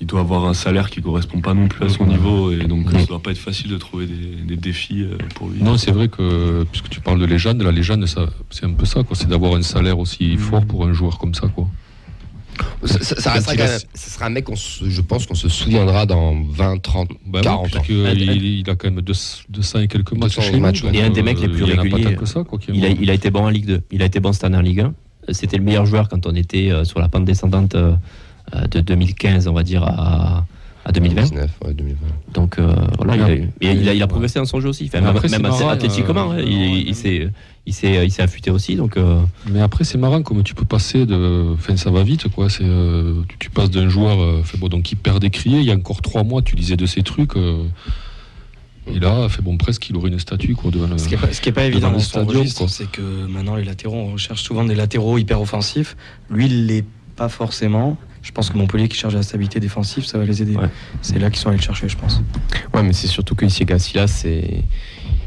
il 0.00 0.06
doit 0.06 0.20
avoir 0.20 0.44
un 0.46 0.54
salaire 0.54 0.90
qui 0.90 1.02
correspond 1.02 1.40
pas 1.40 1.54
non 1.54 1.66
plus 1.68 1.84
à 1.84 1.88
son 1.88 2.06
niveau 2.06 2.52
et 2.52 2.64
donc 2.66 2.92
Mhm. 2.92 3.00
ça 3.00 3.06
doit 3.06 3.20
pas 3.22 3.30
être 3.32 3.38
facile 3.38 3.70
de 3.70 3.76
trouver 3.78 4.06
des, 4.06 4.44
des 4.46 4.56
défis 4.56 5.02
euh, 5.02 5.16
pour 5.34 5.48
lui. 5.48 5.60
Non, 5.62 5.76
c'est 5.76 5.90
vrai 5.90 6.08
que, 6.08 6.64
puisque 6.70 6.88
tu 6.88 7.00
parles 7.00 7.18
de 7.18 7.24
légende, 7.26 7.60
la 7.62 7.72
légende, 7.72 8.06
ça, 8.06 8.26
c'est 8.50 8.64
un 8.64 8.72
peu 8.72 8.86
ça, 8.86 9.02
quoi. 9.02 9.16
C'est 9.16 9.28
d'avoir 9.28 9.54
un 9.56 9.62
salaire 9.62 9.98
aussi 9.98 10.36
fort 10.36 10.64
pour 10.64 10.84
un 10.86 10.92
joueur 10.92 11.18
comme 11.18 11.34
ça, 11.34 11.48
quoi. 11.48 11.66
Ça, 12.84 12.98
ça- 13.02 13.20
ça 13.20 13.30
restera 13.32 13.40
Quand 13.40 13.52
il 13.54 13.58
quand 13.58 13.64
a- 13.64 13.68
même- 13.68 13.80
ça 13.94 14.10
sera 14.10 14.26
un 14.26 14.30
mec, 14.30 14.46
se- 14.56 14.88
je 14.90 15.00
pense 15.00 15.26
qu'on 15.26 15.34
se 15.36 15.48
souviendra 15.48 16.06
dans 16.06 16.34
20, 16.50 16.78
30, 16.82 17.10
Bah 17.26 17.40
40 17.40 17.66
ans. 17.66 17.68
parce 17.72 17.88
il, 17.88 17.96
il 18.60 18.70
a 18.70 18.74
quand 18.74 18.90
même 18.90 19.00
200 19.00 19.78
et 19.80 19.86
quelques 19.88 20.12
matchs 20.12 20.36
200 20.36 20.42
chez 20.42 20.58
donc, 20.60 20.94
Et 20.94 21.02
un 21.02 21.10
des 21.10 21.22
mecs 21.22 21.38
les 21.40 21.46
euh, 21.46 21.50
plus 21.52 21.64
il 21.66 21.78
a 21.78 21.82
réguliers. 21.82 22.16
ça, 22.24 22.42
quoi, 22.44 22.58
Il 22.72 22.84
a, 22.84 22.88
il 22.88 23.10
a 23.10 23.14
été 23.14 23.30
bon 23.30 23.44
en 23.44 23.48
Ligue 23.48 23.66
2. 23.66 23.82
Il 23.92 24.02
a 24.02 24.06
été 24.06 24.18
bon 24.18 24.32
cette 24.32 24.42
année 24.44 24.56
en 24.56 24.60
Ligue 24.62 24.80
1. 24.80 24.94
C'était 25.30 25.56
le 25.56 25.62
meilleur 25.62 25.86
joueur 25.86 26.08
quand 26.08 26.26
on 26.26 26.34
était 26.34 26.70
euh, 26.72 26.84
sur 26.84 26.98
la 26.98 27.08
pente 27.08 27.24
descendante 27.24 27.74
euh, 27.76 27.92
euh, 27.92 27.96
de 28.70 28.80
2015, 28.80 29.48
on 29.48 29.52
va 29.52 29.62
dire, 29.62 29.82
à, 29.84 30.44
à 30.84 30.92
2020. 30.92 31.22
19, 31.22 31.50
ouais, 31.64 31.74
2020. 31.74 31.96
Donc 32.34 32.58
euh, 32.58 32.72
voilà, 32.96 33.16
il 33.16 33.22
a, 33.22 33.72
il, 33.72 33.88
a, 33.88 33.94
il 33.94 34.02
a 34.02 34.04
Ouais. 34.04 34.08
progressé 34.08 34.38
dans 34.38 34.44
son 34.46 34.60
jeu 34.60 34.68
aussi. 34.70 34.86
Enfin, 34.86 35.00
même 35.00 35.10
après, 35.10 35.28
même 35.28 35.42
marrant, 35.42 35.68
athlétiquement, 35.68 36.32
euh, 36.32 36.38
hein, 36.38 36.44
il, 36.46 36.88
il 36.88 36.94
s'est 36.94 37.28
il 37.66 37.74
s'est 37.74 38.06
il 38.06 38.10
s'est 38.10 38.22
affûté 38.22 38.50
aussi. 38.50 38.76
Donc 38.76 38.96
euh, 38.96 39.20
Mais 39.50 39.60
après, 39.60 39.84
c'est 39.84 39.98
marrant 39.98 40.22
comme 40.22 40.42
tu 40.42 40.54
peux 40.54 40.64
passer 40.64 41.04
de. 41.04 41.52
Enfin, 41.52 41.76
ça 41.76 41.90
va 41.90 42.02
vite, 42.02 42.28
quoi. 42.28 42.48
C'est, 42.48 42.64
euh, 42.64 43.20
tu, 43.28 43.36
tu 43.38 43.50
passes 43.50 43.70
d'un 43.70 43.88
joueur 43.88 44.20
euh, 44.22 44.42
fait, 44.42 44.56
bon, 44.56 44.68
donc, 44.68 44.84
qui 44.84 44.94
perd 44.96 45.20
des 45.20 45.28
criers. 45.30 45.58
Il 45.58 45.64
y 45.66 45.70
a 45.70 45.74
encore 45.74 46.00
trois 46.00 46.24
mois, 46.24 46.40
tu 46.40 46.56
lisais 46.56 46.76
de 46.78 46.86
ces 46.86 47.02
trucs. 47.02 47.36
euh, 47.36 47.64
et 48.90 48.98
là, 49.00 49.28
fait 49.28 49.42
bon, 49.42 49.58
presque, 49.58 49.90
il 49.90 49.96
aurait 49.98 50.08
une 50.08 50.18
statue, 50.18 50.54
quoi, 50.54 50.70
devant 50.70 50.86
le. 50.86 50.96
Ce 50.96 51.04
qui 51.08 51.14
n'est 51.14 51.20
pas, 51.20 51.30
ce 51.30 51.42
qui 51.42 51.50
est 51.50 51.52
pas 51.52 51.64
évident 51.64 51.90
dans 51.90 51.98
stadium, 51.98 52.38
registre, 52.38 52.66
c'est 52.70 52.90
que 52.90 53.26
maintenant 53.26 53.56
les 53.56 53.64
latéraux, 53.64 53.96
on 53.96 54.12
recherche 54.12 54.42
souvent 54.42 54.64
des 54.64 54.74
latéraux 54.74 55.18
hyper 55.18 55.42
offensifs. 55.42 55.94
Lui, 56.30 56.46
il 56.46 56.64
l'est 56.66 56.86
pas 57.14 57.28
forcément. 57.28 57.98
Je 58.22 58.32
pense 58.32 58.50
que 58.50 58.58
Montpellier 58.58 58.88
qui 58.88 58.96
cherche 58.96 59.14
la 59.14 59.22
stabilité 59.22 59.60
défensive, 59.60 60.04
ça 60.04 60.18
va 60.18 60.24
les 60.24 60.42
aider. 60.42 60.56
Ouais. 60.56 60.68
C'est 61.02 61.18
là 61.18 61.30
qu'ils 61.30 61.38
sont 61.38 61.48
allés 61.48 61.58
le 61.58 61.62
chercher, 61.62 61.88
je 61.88 61.96
pense. 61.96 62.20
Ouais, 62.74 62.82
mais 62.82 62.92
c'est 62.92 63.06
surtout 63.06 63.34
que 63.34 63.46
Gassila, 63.64 64.06
c'est. 64.06 64.62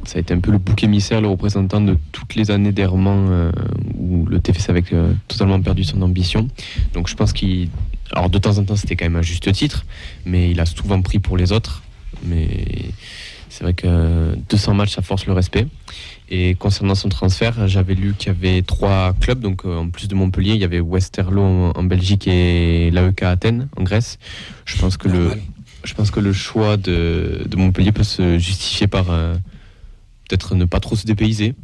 Ça 0.04 0.18
a 0.18 0.22
été 0.22 0.34
un 0.34 0.40
peu 0.40 0.52
le 0.52 0.58
bouc 0.58 0.84
émissaire, 0.84 1.22
le 1.22 1.28
représentant 1.28 1.80
de 1.80 1.96
toutes 2.12 2.34
les 2.34 2.50
années 2.50 2.72
d'errement 2.72 3.28
euh, 3.30 3.52
où 4.00 4.26
le 4.26 4.40
TFC 4.40 4.72
avait 4.72 4.84
euh, 4.94 5.14
totalement 5.28 5.62
perdu 5.62 5.84
son 5.84 6.02
ambition. 6.02 6.48
Donc 6.94 7.08
je 7.08 7.16
pense 7.16 7.34
qu'il. 7.34 7.70
Alors 8.12 8.30
de 8.30 8.38
temps 8.40 8.58
en 8.58 8.64
temps, 8.64 8.76
c'était 8.76 8.96
quand 8.96 9.06
même 9.06 9.16
un 9.16 9.22
juste 9.22 9.52
titre, 9.52 9.86
mais 10.26 10.52
il 10.52 10.60
a 10.60 10.66
souvent 10.66 11.02
pris 11.02 11.20
pour 11.20 11.38
les 11.38 11.52
autres. 11.52 11.84
Mais 12.26 12.66
c'est 13.50 13.64
vrai 13.64 13.74
que 13.74 14.36
200 14.50 14.74
matchs, 14.74 14.96
ça 14.96 15.02
force 15.02 15.26
le 15.26 15.34
respect. 15.34 15.68
Et 16.34 16.56
concernant 16.56 16.96
son 16.96 17.10
transfert, 17.10 17.68
j'avais 17.68 17.94
lu 17.94 18.14
qu'il 18.18 18.28
y 18.28 18.30
avait 18.36 18.62
trois 18.62 19.14
clubs. 19.20 19.42
Donc 19.42 19.66
euh, 19.66 19.76
en 19.80 19.90
plus 19.90 20.08
de 20.08 20.16
Montpellier, 20.16 20.54
il 20.54 20.62
y 20.62 20.64
avait 20.64 20.80
Westerlo 20.80 21.42
en, 21.44 21.72
en 21.76 21.84
Belgique 21.84 22.26
et 22.28 22.90
l'AEK 22.92 23.24
Athènes 23.24 23.68
en 23.76 23.84
Grèce. 23.84 24.18
Je 24.66 24.78
pense 24.78 24.96
que 24.98 25.10
le. 25.10 25.20
Normal. 25.20 25.42
Je 25.84 25.94
pense 25.96 26.12
que 26.12 26.20
le 26.20 26.32
choix 26.32 26.78
de, 26.78 27.44
de 27.48 27.56
Montpellier 27.58 27.92
peut 27.92 28.04
se 28.04 28.38
justifier 28.38 28.86
par 28.88 29.10
euh, 29.10 29.34
peut-être 30.30 30.54
ne 30.56 30.66
pas 30.66 30.80
trop 30.80 30.96
se 30.96 31.06
dépayser. 31.08 31.56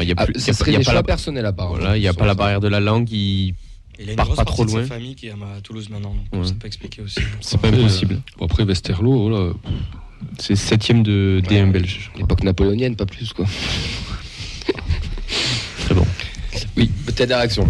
Il 0.00 0.06
n'y 0.06 0.12
a, 0.12 0.14
Ah, 0.18 0.24
plus- 0.24 0.34
il 0.36 0.38
y 0.38 0.40
ça 0.40 0.52
a- 0.52 0.54
serait 0.54 0.70
il 0.70 0.74
y 0.74 0.76
a 0.76 0.78
des 0.78 0.84
pas 0.84 0.92
choix 0.92 1.00
la, 1.00 1.02
personnels 1.02 1.44
à 1.44 1.52
part. 1.52 1.68
voilà, 1.68 1.96
il 1.96 2.02
y 2.02 2.08
a 2.08 2.14
pas 2.14 2.26
la 2.26 2.34
barrière 2.34 2.60
de 2.60 2.68
la 2.68 2.80
langue. 2.80 3.10
il- 3.10 3.54
Il 3.98 4.08
a 4.08 4.12
une 4.12 4.16
Part 4.16 4.26
grosse 4.26 4.36
pas 4.38 4.44
trop 4.44 4.64
de 4.64 4.70
sa 4.70 4.78
loin. 4.78 4.86
famille 4.86 5.14
qui 5.14 5.26
est 5.26 5.32
à 5.32 5.60
Toulouse 5.62 5.88
maintenant. 5.90 6.14
Donc 6.32 6.42
Ouais. 6.42 6.48
Ça 6.48 6.54
peut 6.58 6.66
expliquer 6.66 7.02
aussi. 7.02 7.20
C'est 7.40 7.60
pas 7.60 7.68
impossible. 7.68 8.20
Bon, 8.38 8.46
après, 8.46 8.62
Westerlo, 8.64 9.28
voilà. 9.28 9.52
C'est 10.38 10.56
septième 10.56 11.02
de 11.02 11.40
D1 11.48 11.64
Ouais. 11.66 11.70
belge. 11.70 12.10
je. 12.14 12.20
L'époque 12.20 12.42
napoléonienne, 12.42 12.96
pas 12.96 13.06
plus 13.06 13.32
quoi. 13.32 13.46
très 15.84 15.94
bon. 15.94 16.06
Oui, 16.76 16.90
peut-être 17.06 17.28
des 17.28 17.34
réactions. 17.34 17.66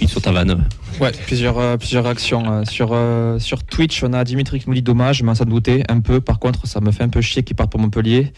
Il 0.00 0.08
sur 0.08 0.20
ta 0.20 0.32
vanne. 0.32 0.66
Ouais, 1.00 1.12
plusieurs, 1.26 1.58
euh, 1.58 1.76
plusieurs 1.76 2.04
réactions. 2.04 2.50
euh, 2.50 2.64
sur, 2.64 2.90
euh, 2.92 3.38
sur 3.38 3.62
Twitch, 3.62 4.02
on 4.02 4.12
a 4.12 4.24
Dimitri 4.24 4.58
qui 4.58 4.68
nous 4.68 4.74
dit 4.74 4.82
dommage, 4.82 5.22
mais 5.22 5.34
ça 5.34 5.44
doutait 5.44 5.84
un 5.88 6.00
peu. 6.00 6.20
Par 6.20 6.38
contre, 6.38 6.66
ça 6.66 6.80
me 6.80 6.90
fait 6.90 7.04
un 7.04 7.08
peu 7.08 7.20
chier 7.20 7.42
qu'il 7.42 7.54
parte 7.56 7.70
pour 7.70 7.80
Montpellier. 7.80 8.32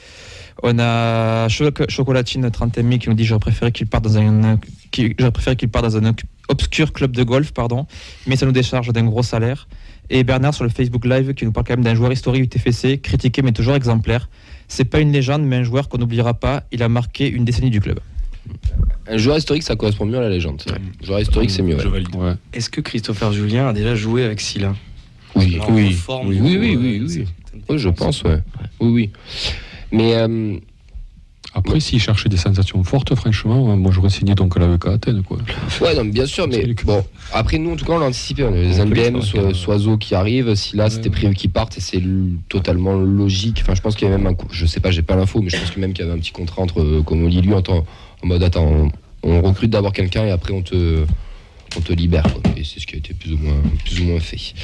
On 0.62 0.78
a 0.78 1.48
Choc- 1.48 1.88
Chocolatine 1.90 2.48
30 2.50 2.78
mi 2.78 2.98
qui 2.98 3.08
nous 3.08 3.14
dit 3.14 3.24
j'aurais 3.24 3.40
préféré 3.40 3.72
qu'il 3.72 3.86
parte 3.86 4.04
dans 4.04 4.18
un 4.18 4.58
j'aurais 5.18 5.32
préféré 5.32 5.56
qu'il 5.56 5.68
parte 5.68 5.84
dans 5.84 5.96
un 5.96 6.14
obscur 6.48 6.92
club 6.92 7.12
de 7.16 7.22
golf, 7.24 7.50
pardon, 7.52 7.86
mais 8.26 8.36
ça 8.36 8.46
nous 8.46 8.52
décharge 8.52 8.92
d'un 8.92 9.04
gros 9.04 9.22
salaire. 9.22 9.66
Et 10.10 10.24
Bernard 10.24 10.54
sur 10.54 10.64
le 10.64 10.70
Facebook 10.70 11.04
Live 11.06 11.34
qui 11.34 11.44
nous 11.44 11.52
parle 11.52 11.66
quand 11.66 11.74
même 11.74 11.84
d'un 11.84 11.94
joueur 11.94 12.12
historique 12.12 12.42
du 12.42 12.48
TFC, 12.48 12.98
critiqué 12.98 13.42
mais 13.42 13.52
toujours 13.52 13.74
exemplaire. 13.74 14.28
C'est 14.68 14.84
pas 14.84 15.00
une 15.00 15.12
légende, 15.12 15.42
mais 15.42 15.56
un 15.56 15.62
joueur 15.62 15.88
qu'on 15.88 15.98
n'oubliera 15.98 16.34
pas. 16.34 16.64
Il 16.72 16.82
a 16.82 16.88
marqué 16.88 17.28
une 17.28 17.44
décennie 17.44 17.70
du 17.70 17.80
club. 17.80 18.00
Un 19.06 19.16
joueur 19.16 19.38
historique, 19.38 19.62
ça 19.62 19.76
correspond 19.76 20.06
mieux 20.06 20.18
à 20.18 20.22
la 20.22 20.30
légende. 20.30 20.62
vrai. 20.66 20.78
Un 21.02 21.06
joueur 21.06 21.20
historique, 21.20 21.50
c'est 21.50 21.62
mieux. 21.62 21.76
Ouais. 21.76 22.02
Ouais. 22.16 22.34
Est-ce 22.52 22.70
que 22.70 22.80
Christopher 22.80 23.32
Julien 23.32 23.68
a 23.68 23.72
déjà 23.72 23.94
joué 23.94 24.24
avec 24.24 24.40
Silla? 24.40 24.74
Oui, 25.34 25.58
oui, 25.68 25.92
forme, 25.92 26.28
oui, 26.28 26.38
oui, 26.40 26.56
oui, 26.58 26.74
euh, 26.74 26.78
oui, 26.78 27.00
oui. 27.00 27.08
certaines 27.10 27.62
Oui, 27.68 27.78
je 27.78 27.88
pense, 27.88 28.22
ouais. 28.22 28.40
Oui, 28.80 28.90
oui. 28.90 29.10
Mais 29.90 30.14
euh, 30.14 30.56
Après, 31.56 31.78
s'il 31.78 32.00
cherchait 32.00 32.28
des 32.28 32.36
sensations 32.36 32.82
fortes, 32.82 33.14
franchement, 33.14 33.70
euh, 33.72 33.76
moi 33.76 33.92
j'aurais 33.92 34.10
signé 34.10 34.34
donc 34.34 34.56
à 34.56 34.60
la 34.60 34.74
EK 34.74 34.86
Athènes. 34.86 35.22
Quoi. 35.22 35.38
ouais, 35.80 35.94
non, 35.94 36.04
bien 36.04 36.26
sûr, 36.26 36.48
mais 36.48 36.74
bon. 36.84 37.04
Après, 37.32 37.58
nous, 37.58 37.70
en 37.72 37.76
tout 37.76 37.84
cas, 37.84 37.92
on 37.92 37.98
l'a 37.98 38.06
anticipé. 38.06 38.42
On 38.44 38.48
a 38.52 38.56
les 38.56 38.80
NBM, 38.80 39.14
le 39.14 39.20
faire, 39.20 39.22
so- 39.22 39.38
ouais. 39.46 39.54
Soiseau 39.54 39.96
qui 39.96 40.14
arrive. 40.16 40.54
Si 40.56 40.76
là, 40.76 40.90
c'était 40.90 41.10
prévu 41.10 41.32
qu'ils 41.34 41.50
partent, 41.50 41.78
et 41.78 41.80
c'est 41.80 42.02
totalement 42.48 42.94
logique. 42.94 43.58
Enfin, 43.62 43.74
je 43.74 43.80
pense 43.82 43.94
qu'il 43.94 44.08
y 44.08 44.10
avait 44.10 44.18
même 44.18 44.26
un. 44.32 44.34
co- 44.34 44.48
Je 44.50 44.66
sais 44.66 44.80
pas, 44.80 44.90
j'ai 44.90 45.02
pas 45.02 45.14
l'info, 45.16 45.40
mais 45.42 45.48
je 45.50 45.56
pense 45.58 45.70
que 45.70 45.78
même 45.78 45.92
qu'il 45.92 46.04
y 46.04 46.08
avait 46.08 46.16
un 46.16 46.20
petit 46.20 46.32
contrat 46.32 46.62
entre 46.62 46.80
euh, 46.80 47.02
comme 47.02 47.28
lui 47.28 47.54
en, 47.54 47.62
temps- 47.62 47.86
en 48.22 48.26
mode 48.26 48.42
attends, 48.42 48.66
on, 49.22 49.30
on 49.30 49.40
recrute 49.42 49.70
d'abord 49.70 49.92
quelqu'un 49.92 50.24
et 50.26 50.30
après 50.32 50.52
on 50.52 50.62
te, 50.62 51.04
on 51.76 51.80
te 51.80 51.92
libère. 51.92 52.24
quoi. 52.24 52.42
Et 52.56 52.64
c'est 52.64 52.80
ce 52.80 52.86
qui 52.86 52.96
a 52.96 52.98
été 52.98 53.14
plus 53.14 53.32
ou 53.32 53.38
moins, 53.38 53.54
plus 53.84 54.00
ou 54.00 54.04
moins 54.04 54.20
fait. 54.20 54.54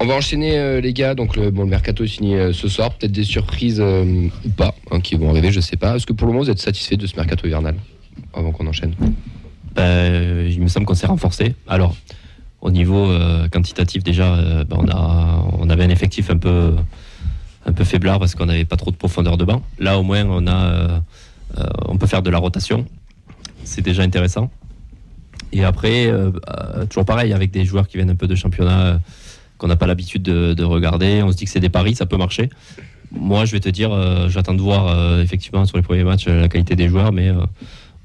On 0.00 0.06
va 0.06 0.14
enchaîner 0.14 0.56
euh, 0.56 0.80
les 0.80 0.92
gars, 0.92 1.14
donc 1.14 1.36
le, 1.36 1.50
mercato 1.50 2.04
est 2.04 2.08
signé 2.08 2.36
euh, 2.36 2.52
ce 2.52 2.68
soir, 2.68 2.94
peut-être 2.94 3.12
des 3.12 3.24
surprises 3.24 3.80
euh, 3.80 4.28
ou 4.44 4.48
pas, 4.50 4.74
hein, 4.90 5.00
qui 5.00 5.16
vont 5.16 5.30
arriver, 5.30 5.50
je 5.50 5.60
sais 5.60 5.76
pas. 5.76 5.96
Est-ce 5.96 6.06
que 6.06 6.12
pour 6.12 6.26
le 6.26 6.32
moment 6.32 6.44
vous 6.44 6.50
êtes 6.50 6.60
satisfait 6.60 6.96
de 6.96 7.06
ce 7.06 7.16
mercato 7.16 7.46
hivernal 7.46 7.74
Avant 8.32 8.52
qu'on 8.52 8.66
enchaîne? 8.66 8.94
Ben, 9.74 10.46
il 10.48 10.60
me 10.60 10.68
semble 10.68 10.86
qu'on 10.86 10.94
s'est 10.94 11.06
renforcé. 11.06 11.54
Alors, 11.66 11.96
au 12.60 12.70
niveau 12.70 13.12
quantitatif, 13.52 14.02
déjà, 14.02 14.64
ben, 14.64 14.78
on, 15.58 15.70
avait 15.70 15.84
un 15.84 15.90
effectif 15.90 16.30
un 16.30 16.36
peu, 16.36 16.74
un 17.66 17.84
faiblard 17.84 18.18
parce 18.18 18.34
qu'on 18.34 18.46
n'avait 18.46 18.64
pas 18.64 18.76
trop 18.76 18.90
de 18.90 18.96
profondeur 18.96 19.36
de 19.36 19.44
banc. 19.44 19.62
Là, 19.78 19.98
au 19.98 20.02
moins, 20.02 20.24
on, 20.24 20.44
on 21.86 21.96
peut 21.96 22.06
faire 22.08 22.22
de 22.22 22.30
la 22.30 22.38
rotation. 22.38 22.86
C'est 23.62 23.82
déjà 23.82 24.02
intéressant. 24.02 24.50
Et 25.52 25.64
après, 25.64 26.06
euh, 26.06 26.30
toujours 26.88 27.04
pareil, 27.04 27.32
avec 27.32 27.50
des 27.50 27.64
joueurs 27.64 27.88
qui 27.88 27.96
viennent 27.96 28.10
un 28.10 28.16
peu 28.16 28.26
de 28.26 28.34
championnat 28.34 29.00
qu'on 29.58 29.66
n'a 29.68 29.76
pas 29.76 29.86
l'habitude 29.86 30.22
de, 30.22 30.54
de 30.54 30.64
regarder, 30.64 31.22
on 31.22 31.30
se 31.32 31.36
dit 31.36 31.44
que 31.44 31.50
c'est 31.50 31.60
des 31.60 31.68
paris, 31.68 31.94
ça 31.94 32.06
peut 32.06 32.16
marcher. 32.16 32.48
Moi, 33.10 33.44
je 33.44 33.52
vais 33.52 33.60
te 33.60 33.68
dire, 33.68 33.90
euh, 33.92 34.28
j'attends 34.28 34.54
de 34.54 34.60
voir 34.62 34.86
euh, 34.88 35.22
effectivement 35.22 35.64
sur 35.64 35.76
les 35.76 35.82
premiers 35.82 36.04
matchs 36.04 36.26
euh, 36.28 36.40
la 36.42 36.48
qualité 36.48 36.76
des 36.76 36.88
joueurs, 36.88 37.12
mais 37.12 37.30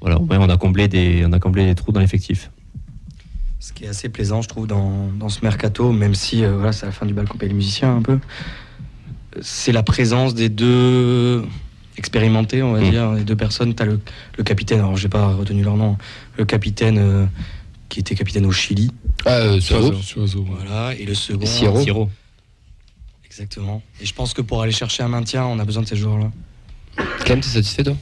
voilà, 0.00 0.18
au 0.18 0.24
moins, 0.24 0.38
on 0.40 0.48
a 0.48 0.56
comblé 0.56 0.88
des, 0.88 1.24
on 1.26 1.32
a 1.32 1.38
comblé 1.38 1.64
des 1.66 1.74
trous 1.74 1.92
dans 1.92 2.00
l'effectif. 2.00 2.50
Ce 3.60 3.72
qui 3.72 3.84
est 3.84 3.88
assez 3.88 4.08
plaisant, 4.10 4.42
je 4.42 4.48
trouve, 4.48 4.66
dans, 4.66 5.08
dans 5.18 5.28
ce 5.30 5.40
mercato, 5.42 5.92
même 5.92 6.14
si 6.14 6.44
voilà, 6.44 6.72
c'est 6.72 6.86
la 6.86 6.92
fin 6.92 7.06
du 7.06 7.14
bal 7.14 7.26
coupé 7.28 7.48
les 7.48 7.54
musiciens 7.54 7.96
un 7.96 8.02
peu, 8.02 8.18
c'est 9.40 9.72
la 9.72 9.82
présence 9.82 10.34
des 10.34 10.48
deux 10.48 11.44
expérimentés, 11.96 12.62
on 12.62 12.72
va 12.72 12.80
Mm. 12.80 12.90
dire, 12.90 13.12
les 13.12 13.24
deux 13.24 13.36
personnes. 13.36 13.74
Tu 13.74 13.82
as 13.82 13.86
le, 13.86 14.00
le 14.36 14.44
capitaine, 14.44 14.80
alors 14.80 14.96
j'ai 14.96 15.08
pas 15.08 15.28
retenu 15.28 15.62
leur 15.62 15.76
nom, 15.76 15.96
le 16.36 16.44
capitaine 16.44 17.28
qui 17.94 18.00
était 18.00 18.16
capitaine 18.16 18.44
au 18.44 18.50
Chili, 18.50 18.90
Ah, 19.24 19.34
euh, 19.34 19.60
Soiseau, 19.60 20.40
ouais. 20.40 20.46
voilà, 20.48 20.96
et 20.98 21.04
le 21.04 21.14
second. 21.14 21.46
Siro. 21.46 21.80
Siro. 21.80 22.10
Exactement. 23.24 23.82
Et 24.00 24.06
je 24.06 24.12
pense 24.12 24.34
que 24.34 24.42
pour 24.42 24.62
aller 24.62 24.72
chercher 24.72 25.04
un 25.04 25.08
maintien, 25.08 25.44
on 25.44 25.60
a 25.60 25.64
besoin 25.64 25.84
de 25.84 25.86
ces 25.86 25.94
joueurs-là. 25.94 26.32
Clem, 27.20 27.40
t'es 27.40 27.48
satisfait 27.48 27.84
toi? 27.84 27.96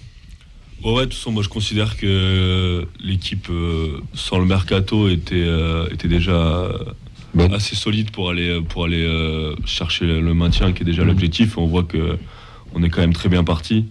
Ouais, 0.82 0.92
ouais, 0.94 1.00
de 1.00 1.04
toute 1.11 1.14
façon, 1.18 1.30
moi 1.30 1.42
je 1.42 1.50
considère 1.50 1.99
que 1.99 2.88
l'équipe 3.04 3.49
euh, 3.50 4.00
sans 4.14 4.38
le 4.38 4.46
mercato 4.46 5.11
était, 5.11 5.34
euh, 5.34 5.90
était 5.92 6.08
déjà 6.08 6.70
assez 7.52 7.76
solide 7.76 8.11
pour 8.12 8.30
aller, 8.30 8.62
pour 8.70 8.87
aller 8.87 9.04
euh, 9.04 9.54
chercher 9.66 10.06
le 10.06 10.32
maintien 10.32 10.72
qui 10.72 10.84
est 10.84 10.87
déjà 10.87 11.04
l'objectif. 11.04 11.58
On 11.58 11.66
voit 11.66 11.84
que 11.84 12.18
on 12.75 12.82
est 12.82 12.88
quand 12.88 13.02
même 13.02 13.12
très 13.12 13.28
bien 13.28 13.44
parti. 13.44 13.84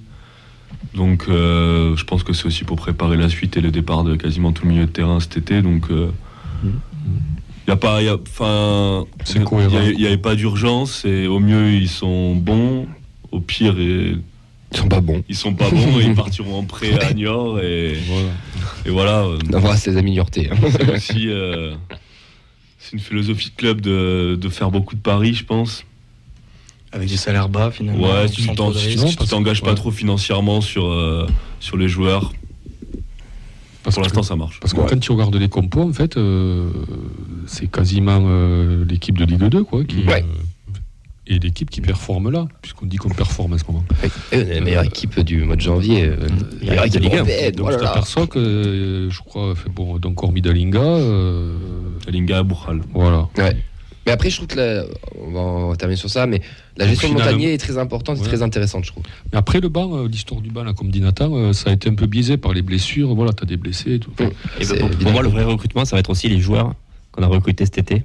Donc 0.93 1.25
euh, 1.29 1.95
je 1.95 2.03
pense 2.03 2.23
que 2.23 2.33
c'est 2.33 2.45
aussi 2.45 2.63
pour 2.63 2.75
préparer 2.77 3.17
la 3.17 3.29
suite 3.29 3.55
et 3.57 3.61
le 3.61 3.71
départ 3.71 4.03
de 4.03 4.15
quasiment 4.15 4.51
tout 4.51 4.63
le 4.65 4.71
milieu 4.71 4.85
de 4.85 4.91
terrain 4.91 5.19
cet 5.19 5.37
été. 5.37 5.61
Donc 5.61 5.85
il 5.89 6.09
y 7.67 7.71
a 7.71 7.75
pas, 7.75 8.01
y 8.01 8.09
a, 8.09 8.15
enfin, 8.15 9.05
C'est 9.23 9.39
il 9.39 9.97
n'y 9.97 10.05
avait 10.05 10.17
pas 10.17 10.35
d'urgence 10.35 11.05
et 11.05 11.27
au 11.27 11.39
mieux 11.39 11.71
ils 11.73 11.87
sont 11.89 12.35
bons, 12.35 12.87
au 13.31 13.39
pire 13.39 13.79
et 13.79 14.15
Ils 14.73 14.77
sont 14.77 14.87
pas 14.87 14.99
bons. 15.01 15.23
ils 15.29 15.35
sont 15.35 15.53
pas 15.53 15.69
bons 15.69 15.99
et 15.99 16.03
ils 16.05 16.15
partiront 16.15 16.59
en 16.59 16.63
prêt 16.63 16.99
à 17.03 17.13
Niort 17.13 17.59
et, 17.61 17.93
Voilà. 18.07 18.29
et 18.85 18.89
voilà. 18.89 19.23
euh, 19.25 19.37
embrasse 19.53 19.83
ses 19.83 19.95
amis 19.97 20.11
Niortais. 20.11 20.49
hein. 20.51 20.55
C'est 20.71 20.91
aussi 20.91 21.29
euh, 21.29 21.73
c'est 22.79 22.93
une 22.93 22.99
philosophie 22.99 23.51
de 23.51 23.55
club 23.55 23.79
de, 23.81 24.37
de 24.41 24.49
faire 24.49 24.71
beaucoup 24.71 24.95
de 24.95 25.01
paris, 25.01 25.33
je 25.35 25.45
pense. 25.45 25.85
Avec 26.93 27.07
des 27.09 27.17
salaires 27.17 27.47
bas, 27.49 27.71
finalement. 27.71 28.01
Ouais, 28.03 28.27
si 28.27 28.35
tu 28.35 28.41
si 28.41 29.27
t'engages 29.27 29.61
pas 29.61 29.69
ouais. 29.69 29.75
trop 29.75 29.91
financièrement 29.91 30.59
sur, 30.61 30.85
euh, 30.87 31.25
sur 31.61 31.77
les 31.77 31.87
joueurs, 31.87 32.33
Parce 33.83 33.95
pour 33.95 34.03
que- 34.03 34.07
l'instant 34.09 34.23
ça 34.23 34.35
marche. 34.35 34.59
Parce 34.59 34.73
que 34.73 34.81
quand 34.81 34.99
tu 34.99 35.11
regardes 35.11 35.35
les 35.35 35.47
compos, 35.49 35.83
en 35.87 35.93
fait, 35.93 36.17
euh, 36.17 36.69
c'est 37.47 37.71
quasiment 37.71 38.19
euh, 38.25 38.83
l'équipe 38.85 39.17
de 39.17 39.23
Ligue 39.25 39.43
2, 39.47 39.63
quoi, 39.63 39.83
qui, 39.85 40.03
Ouais. 40.03 40.23
euh, 40.23 40.77
et 41.27 41.39
l'équipe 41.39 41.69
qui 41.69 41.79
performe 41.79 42.29
là, 42.29 42.45
puisqu'on 42.61 42.85
dit 42.87 42.97
qu'on 42.97 43.07
performe 43.09 43.53
à 43.53 43.57
ce 43.57 43.63
moment. 43.65 43.85
Et 44.33 44.35
on 44.35 44.39
est 44.39 44.53
la 44.55 44.61
meilleure 44.61 44.83
équipe 44.83 45.17
du 45.21 45.43
mois 45.43 45.55
de 45.55 45.61
janvier. 45.61 46.03
euh, 46.07 46.17
la 46.61 46.67
meilleure 46.71 46.83
de 46.83 46.87
équipe 46.97 47.13
européenne. 47.13 47.55
Donc 47.55 47.67
oh 47.67 47.71
là 47.71 47.77
tu 47.77 47.83
là. 47.83 47.87
t'aperçois 47.89 48.27
que, 48.27 48.37
euh, 48.39 49.09
je 49.09 49.19
crois, 49.21 49.55
fait, 49.55 49.69
bon, 49.69 49.97
donc 49.97 50.21
hormis 50.21 50.41
Dalinga, 50.41 50.79
euh, 50.81 51.55
Linga 52.09 52.43
Bouchal. 52.43 52.81
voilà. 52.93 53.29
Mais 54.05 54.11
après, 54.11 54.29
je 54.29 54.37
trouve 54.37 54.47
que 54.47 54.57
la- 54.57 54.83
on, 55.23 55.31
va, 55.31 55.39
on 55.39 55.69
va 55.69 55.75
terminer 55.75 55.97
sur 55.97 56.09
ça, 56.09 56.25
mais 56.25 56.41
la 56.75 56.87
gestion 56.87 57.09
de 57.09 57.13
Montagnier 57.13 57.53
est 57.53 57.57
très 57.57 57.77
importante 57.77 58.17
et 58.17 58.21
Ouais. 58.21 58.27
très 58.27 58.41
intéressante, 58.41 58.83
je 58.85 58.91
trouve. 58.91 59.03
Mais 59.31 59.37
après 59.37 59.59
le 59.59 59.69
banc, 59.69 59.95
euh, 59.95 60.07
l'histoire 60.07 60.41
du 60.41 60.49
banc, 60.49 60.63
là, 60.63 60.73
comme 60.73 60.89
dit 60.89 61.01
Nathan, 61.01 61.31
euh, 61.35 61.53
ça 61.53 61.69
a 61.69 61.73
été 61.73 61.89
un 61.89 61.93
peu 61.93 62.07
biaisé 62.07 62.37
par 62.37 62.53
les 62.53 62.61
blessures. 62.63 63.13
Voilà, 63.13 63.31
tu 63.33 63.43
as 63.43 63.45
des 63.45 63.57
blessés 63.57 63.93
et 63.95 63.99
tout. 63.99 64.11
Mm. 64.19 64.23
Et 64.61 64.65
ben, 64.65 64.89
pour, 64.89 65.11
moi, 65.11 65.21
le 65.21 65.29
vrai 65.29 65.43
recrutement, 65.43 65.85
ça 65.85 65.95
va 65.95 65.99
être 65.99 66.09
aussi 66.09 66.29
les 66.29 66.39
joueurs 66.39 66.73
qu'on 67.11 67.21
a 67.21 67.27
recrutés 67.27 67.65
cet 67.65 67.77
été. 67.77 68.03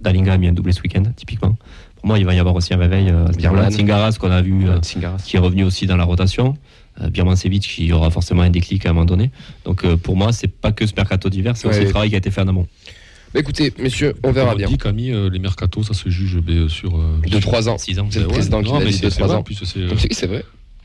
Dalinga 0.00 0.34
a 0.34 0.38
mis 0.38 0.46
un 0.46 0.52
doublé 0.52 0.72
ce 0.72 0.80
week-end, 0.82 1.02
typiquement. 1.16 1.56
Pour 1.96 2.06
moi, 2.06 2.18
il 2.20 2.24
va 2.24 2.32
y 2.32 2.38
avoir 2.38 2.54
aussi 2.54 2.72
un 2.72 2.78
réveil. 2.78 3.10
Euh, 3.10 3.26
Birman. 3.36 3.72
Tsingaras, 3.72 4.12
qu'on 4.20 4.30
a 4.30 4.40
vu, 4.40 4.68
euh, 4.68 4.78
qui 5.24 5.36
est 5.36 5.40
revenu 5.40 5.64
aussi 5.64 5.86
dans 5.86 5.96
la 5.96 6.04
rotation. 6.04 6.56
Euh, 7.00 7.10
Birmancevic, 7.10 7.62
qui 7.62 7.92
aura 7.92 8.10
forcément 8.10 8.42
un 8.42 8.50
déclic 8.50 8.86
à 8.86 8.90
un 8.90 8.92
moment 8.92 9.04
donné. 9.04 9.32
Donc, 9.64 9.84
euh, 9.84 9.96
pour 9.96 10.16
moi, 10.16 10.32
c'est 10.32 10.48
pas 10.48 10.70
que 10.70 10.86
ce 10.86 10.94
mercato 10.96 11.28
d'hiver, 11.28 11.56
c'est 11.56 11.66
aussi 11.66 11.80
le 11.80 11.90
travail 11.90 12.08
qui 12.10 12.14
a 12.14 12.18
été 12.18 12.30
fait 12.30 12.40
en 12.40 12.48
amont. 12.48 12.66
Bah, 13.34 13.40
écoutez, 13.40 13.72
messieurs, 13.78 14.14
on 14.24 14.32
verra 14.32 14.54
On 14.54 14.56
bien. 14.56 14.68
dit 14.68 14.78
Camille, 14.78 15.12
euh, 15.12 15.28
les 15.30 15.38
mercatos, 15.38 15.82
ça 15.86 15.94
se 15.94 16.08
juge 16.08 16.38
ben, 16.38 16.68
sur. 16.68 16.96
euh, 16.98 17.20
De 17.28 17.38
3 17.38 17.68
ans. 17.68 17.76
6 17.78 17.98
ans. 17.98 18.08
C'est 18.10 18.20
le 18.20 18.26
ouais. 18.26 18.32
président 18.32 18.62
qui 18.62 18.72
l'a 18.72 18.78
mais 18.80 18.86
dit 18.86 18.92
c'est- 18.94 19.04
de 19.06 19.10
c'est 19.10 19.16
3 19.16 19.26
vrai, 19.28 19.36
ans. 19.36 19.44
c'est 19.64 19.78
euh, 19.80 19.94
c'est 20.10 20.26
vrai. 20.26 20.44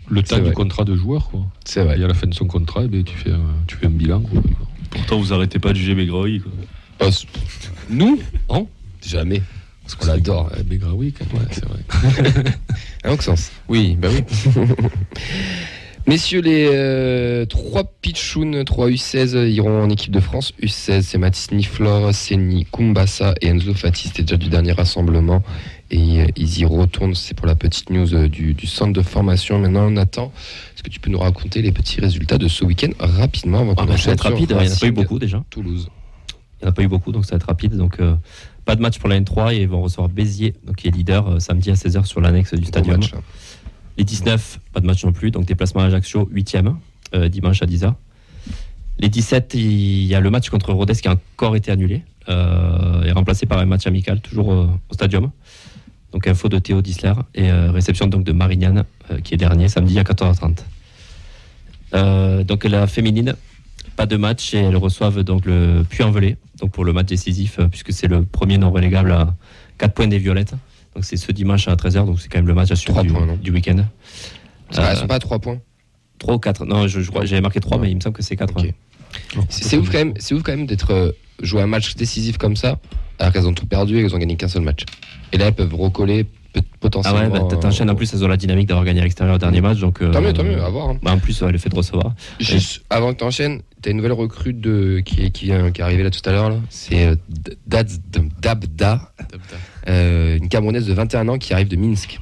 le 0.09 0.21
temps 0.23 0.39
du 0.39 0.51
contrat 0.51 0.83
de 0.83 0.95
joueur. 0.95 1.29
Quoi. 1.29 1.41
C'est 1.65 1.79
Et 1.81 1.83
vrai. 1.85 2.03
à 2.03 2.07
la 2.07 2.13
fin 2.13 2.27
de 2.27 2.33
son 2.33 2.45
contrat, 2.45 2.81
eh 2.83 2.87
ben, 2.87 3.03
tu, 3.03 3.15
fais, 3.15 3.31
un- 3.31 3.39
tu 3.67 3.77
fais 3.77 3.85
un 3.87 3.91
bilan. 3.91 4.19
quoi. 4.21 4.41
Pourtant 4.89 5.19
vous 5.19 5.31
arrêtez 5.33 5.59
pas 5.59 5.69
de 5.71 5.77
juger 5.77 5.95
Begroy. 5.95 6.39
quoi. 6.41 7.11
C'est- 7.11 7.27
Nous 7.89 8.19
Non 8.49 8.67
Jamais. 9.05 9.41
Parce 9.83 9.95
qu'on 9.95 10.05
l'adore. 10.07 10.49
Eh, 10.57 10.63
Begraoui, 10.63 11.11
quand 11.13 11.25
même, 11.33 11.41
ouais, 11.43 11.47
c'est 11.51 11.65
vrai. 11.65 12.43
À 13.03 13.11
Auxence. 13.11 13.51
Oui, 13.67 13.97
bah 13.99 14.07
oui. 14.11 14.23
Messieurs, 16.05 16.41
les 16.41 16.67
euh, 16.69 17.45
3 17.45 17.85
Pichounes, 18.01 18.65
3 18.65 18.89
U16 18.89 19.49
iront 19.49 19.83
en 19.83 19.89
équipe 19.89 20.11
de 20.11 20.19
France. 20.19 20.51
U16, 20.61 21.01
c'est 21.01 21.17
Mathis 21.17 21.51
Niflor, 21.51 22.13
Seni 22.13 22.65
Kumbassa 22.69 23.33
et 23.41 23.47
Enzo 23.47 23.73
Fati. 23.73 24.09
C'était 24.09 24.23
déjà 24.23 24.35
du 24.35 24.49
dernier 24.49 24.73
rassemblement. 24.73 25.43
Et 25.91 26.21
euh, 26.21 26.27
ils 26.35 26.59
y 26.59 26.65
retournent. 26.65 27.15
C'est 27.15 27.35
pour 27.35 27.47
la 27.47 27.55
petite 27.55 27.89
news 27.89 28.13
euh, 28.15 28.27
du, 28.27 28.53
du 28.53 28.67
centre 28.67 28.91
de 28.91 29.01
formation. 29.01 29.59
Maintenant, 29.59 29.89
Nathan, 29.89 30.33
est-ce 30.75 30.83
que 30.83 30.89
tu 30.89 30.99
peux 30.99 31.09
nous 31.09 31.19
raconter 31.19 31.61
les 31.61 31.71
petits 31.71 32.01
résultats 32.01 32.37
de 32.37 32.49
ce 32.49 32.65
week-end 32.65 32.89
rapidement 32.99 33.59
avant 33.61 33.75
Ah, 33.77 33.85
bah, 33.85 33.95
ça 33.95 34.07
va 34.07 34.13
être 34.13 34.21
rapide, 34.21 34.49
il 34.49 34.57
n'y 34.57 34.69
en 34.69 34.73
a 34.73 34.75
pas 34.75 34.87
eu 34.87 34.91
beaucoup 34.91 35.19
déjà. 35.19 35.41
Toulouse? 35.49 35.87
Il 36.59 36.65
n'y 36.65 36.67
en 36.67 36.71
a 36.71 36.73
pas 36.73 36.83
eu 36.83 36.87
beaucoup, 36.89 37.13
donc 37.13 37.23
ça 37.23 37.31
va 37.31 37.37
être 37.37 37.47
rapide. 37.47 37.77
Donc, 37.77 38.01
euh, 38.01 38.13
pas 38.65 38.75
de 38.75 38.81
match 38.81 38.99
pour 38.99 39.07
la 39.07 39.21
N3 39.21 39.53
et 39.53 39.61
ils 39.61 39.69
vont 39.69 39.81
recevoir 39.81 40.09
Béziers, 40.09 40.53
donc 40.65 40.75
qui 40.75 40.89
est 40.89 40.91
leader, 40.91 41.41
samedi 41.41 41.71
à 41.71 41.75
16h 41.75 42.03
sur 42.05 42.19
l'annexe 42.19 42.53
du 42.53 42.61
Gros 42.61 42.67
stadium. 42.67 42.97
match, 42.99 43.13
hein. 43.13 43.21
Les 43.97 44.03
19, 44.03 44.59
pas 44.73 44.79
de 44.79 44.85
match 44.85 45.03
non 45.05 45.11
plus, 45.11 45.31
donc 45.31 45.45
déplacement 45.45 45.81
à 45.81 45.85
Ajaccio, 45.85 46.29
8e, 46.33 46.75
euh, 47.13 47.29
dimanche 47.29 47.61
à 47.61 47.65
10h. 47.65 47.93
Les 48.99 49.09
17, 49.09 49.53
il 49.55 50.03
y 50.03 50.15
a 50.15 50.19
le 50.19 50.29
match 50.29 50.49
contre 50.49 50.73
Rodez 50.73 50.95
qui 50.95 51.07
a 51.07 51.11
encore 51.11 51.55
été 51.55 51.71
annulé 51.71 52.03
euh, 52.29 53.03
et 53.03 53.11
remplacé 53.11 53.45
par 53.45 53.59
un 53.59 53.65
match 53.65 53.87
amical, 53.87 54.21
toujours 54.21 54.51
euh, 54.51 54.67
au 54.89 54.93
stadium. 54.93 55.31
Donc 56.11 56.27
info 56.27 56.47
de 56.47 56.59
Théo 56.59 56.81
Disler 56.81 57.13
et 57.33 57.51
réception 57.51 58.05
donc 58.05 58.23
de 58.23 58.31
Marignane 58.33 58.83
qui 59.23 59.33
est 59.33 59.37
dernier, 59.37 59.67
samedi 59.67 59.97
à 59.97 60.03
14h30. 60.03 60.59
Euh, 61.95 62.43
donc 62.43 62.65
la 62.65 62.87
féminine, 62.87 63.35
pas 63.95 64.05
de 64.05 64.15
match 64.15 64.53
et 64.53 64.59
elles 64.59 64.77
reçoivent 64.77 65.23
donc 65.23 65.45
le 65.45 65.83
Puy-en-Velay 65.89 66.37
donc 66.59 66.71
pour 66.71 66.85
le 66.85 66.93
match 66.93 67.07
décisif 67.07 67.59
puisque 67.69 67.93
c'est 67.93 68.07
le 68.07 68.23
premier 68.23 68.59
non 68.59 68.71
relégable 68.71 69.11
à 69.11 69.33
4 69.79 69.93
points 69.93 70.07
des 70.07 70.19
Violettes. 70.19 70.53
Donc 70.95 71.05
c'est 71.05 71.17
ce 71.17 71.31
dimanche 71.31 71.67
à 71.67 71.75
13h, 71.75 72.05
donc 72.05 72.19
c'est 72.21 72.27
quand 72.29 72.37
même 72.39 72.47
le 72.47 72.53
match 72.53 72.71
à 72.71 72.75
suivre 72.75 73.01
du, 73.03 73.09
points, 73.11 73.37
du 73.41 73.51
week-end. 73.51 73.85
Ça, 74.71 74.83
Elles 74.91 74.97
Euh, 74.97 75.01
sont 75.01 75.07
pas 75.07 75.15
à 75.15 75.19
3 75.19 75.39
points. 75.39 75.59
3 76.19 76.35
ou 76.35 76.39
4 76.39 76.65
Non, 76.65 76.87
je, 76.87 77.01
je 77.01 77.09
crois- 77.09 77.25
j'avais 77.25 77.41
marqué 77.41 77.59
3, 77.59 77.77
Ouais. 77.77 77.83
mais 77.83 77.91
il 77.91 77.95
me 77.95 78.01
semble 78.01 78.15
que 78.15 78.23
c'est 78.23 78.35
4. 78.35 78.53
Ok. 78.57 78.73
C'est 79.49 79.63
c'est 79.63 79.77
ouf 79.77 79.91
quand 79.91 79.97
même, 79.99 80.13
c'est 80.19 80.33
ouf 80.35 80.41
quand 80.43 80.55
même 80.55 80.65
d'être 80.65 80.91
euh, 80.91 81.11
joué 81.41 81.61
un 81.61 81.67
match 81.67 81.95
décisif 81.95 82.37
comme 82.37 82.55
ça, 82.55 82.79
alors 83.19 83.31
qu'elles 83.33 83.47
ont 83.47 83.53
tout 83.53 83.65
perdu 83.67 83.97
et 83.97 84.01
qu'elles 84.01 84.15
ont 84.15 84.19
gagné 84.19 84.35
qu'un 84.37 84.47
seul 84.47 84.63
match. 84.63 84.83
Et 85.31 85.37
là, 85.37 85.47
elles 85.47 85.53
peuvent 85.53 85.73
recoller 85.75 86.25
peut- 86.53 86.61
Ah 86.63 86.77
potentiellement. 86.79 87.19
ouais, 87.19 87.29
bah, 87.29 87.57
t'enchaînes 87.57 87.89
en 87.89 87.95
plus, 87.95 88.13
elles 88.13 88.23
ont 88.23 88.27
la 88.27 88.37
dynamique 88.37 88.67
d'avoir 88.67 88.85
gagné 88.85 88.99
à 89.01 89.03
l'extérieur 89.03 89.35
au 89.35 89.39
dernier 89.39 89.61
match. 89.61 89.79
Donc, 89.79 90.01
euh, 90.01 90.11
Tant 90.11 90.21
mieux, 90.21 90.33
tant 90.33 90.43
mieux, 90.43 90.61
à 90.63 90.69
voir. 90.69 90.89
hein. 90.89 90.97
bah, 91.03 91.11
en 91.11 91.17
plus, 91.19 91.41
ouais, 91.41 91.51
le 91.51 91.57
fait 91.57 91.69
de 91.69 91.75
recevoir. 91.75 92.13
Juste 92.39 92.83
avant 92.89 93.11
que 93.13 93.17
t'enchaînes, 93.19 93.61
t'as 93.81 93.91
une 93.91 93.97
nouvelle 93.97 94.11
recrue 94.13 94.53
de, 94.53 95.01
qui, 95.03 95.23
est- 95.23 95.29
qui, 95.31 95.45
vient- 95.45 95.71
qui 95.71 95.81
est 95.81 95.83
arrivée 95.83 96.03
là 96.03 96.09
tout 96.11 96.21
à 96.29 96.31
l'heure. 96.31 96.55
C'est 96.69 97.07
euh, 97.07 97.15
Dabda. 98.41 99.11
Euh, 99.87 100.37
une 100.37 100.47
Camerounaise 100.49 100.85
de 100.87 100.93
21 100.93 101.27
ans 101.29 101.37
qui 101.37 101.53
arrive 101.53 101.67
de 101.67 101.75
Minsk. 101.75 102.19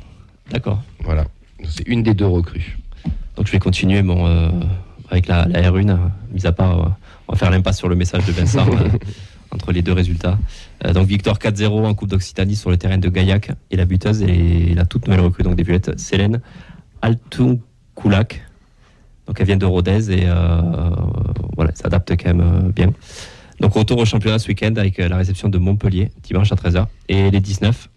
D'accord. 0.51 0.81
Voilà. 1.03 1.25
C'est 1.67 1.88
une 1.88 2.03
des 2.03 2.13
deux 2.13 2.25
recrues. 2.25 2.77
Donc 3.35 3.47
je 3.47 3.51
vais 3.51 3.59
continuer 3.59 4.01
mon, 4.01 4.25
euh, 4.27 4.50
avec 5.09 5.27
la, 5.27 5.45
la 5.47 5.61
R1, 5.71 5.89
euh, 5.89 5.95
mis 6.33 6.45
à 6.45 6.51
part, 6.51 6.79
euh, 6.79 6.89
on 7.27 7.33
va 7.33 7.38
faire 7.38 7.51
l'impasse 7.51 7.77
sur 7.77 7.88
le 7.89 7.95
message 7.95 8.25
de 8.25 8.31
Vincent 8.31 8.65
euh, 8.71 8.88
entre 9.51 9.72
les 9.72 9.81
deux 9.81 9.93
résultats. 9.93 10.38
Euh, 10.86 10.93
donc 10.93 11.08
victoire 11.08 11.38
4-0 11.38 11.86
en 11.86 11.93
Coupe 11.93 12.10
d'Occitanie 12.10 12.55
sur 12.55 12.70
le 12.70 12.77
terrain 12.77 12.98
de 12.98 13.10
Gaillac 13.10 13.51
et 13.70 13.77
la 13.77 13.86
buteuse 13.86 14.22
et 14.22 14.74
la 14.74 14.86
toute 14.86 15.08
nouvelle 15.08 15.22
recrue 15.22 15.43
donc 15.43 15.55
des 15.55 15.63
Violettes, 15.63 16.00
Célène 16.00 16.41
Altunkulak. 17.01 18.41
Donc 19.27 19.39
elle 19.39 19.48
vient 19.48 19.58
de 19.58 19.65
Rodez 19.65 20.12
et 20.12 20.25
euh, 20.25 20.62
voilà, 21.55 21.72
s'adapte 21.75 22.12
quand 22.12 22.34
même 22.34 22.41
euh, 22.41 22.70
bien. 22.70 22.91
Donc 23.60 23.74
retour 23.74 23.98
au 24.00 24.05
championnat 24.05 24.39
ce 24.39 24.48
week-end 24.48 24.74
avec 24.75 25.00
euh, 25.00 25.08
la 25.08 25.17
réception 25.17 25.48
de 25.48 25.58
Montpellier 25.58 26.12
dimanche 26.24 26.51
à 26.51 26.55
13h 26.55 26.88
et 27.08 27.31
les 27.31 27.39
19. 27.39 27.89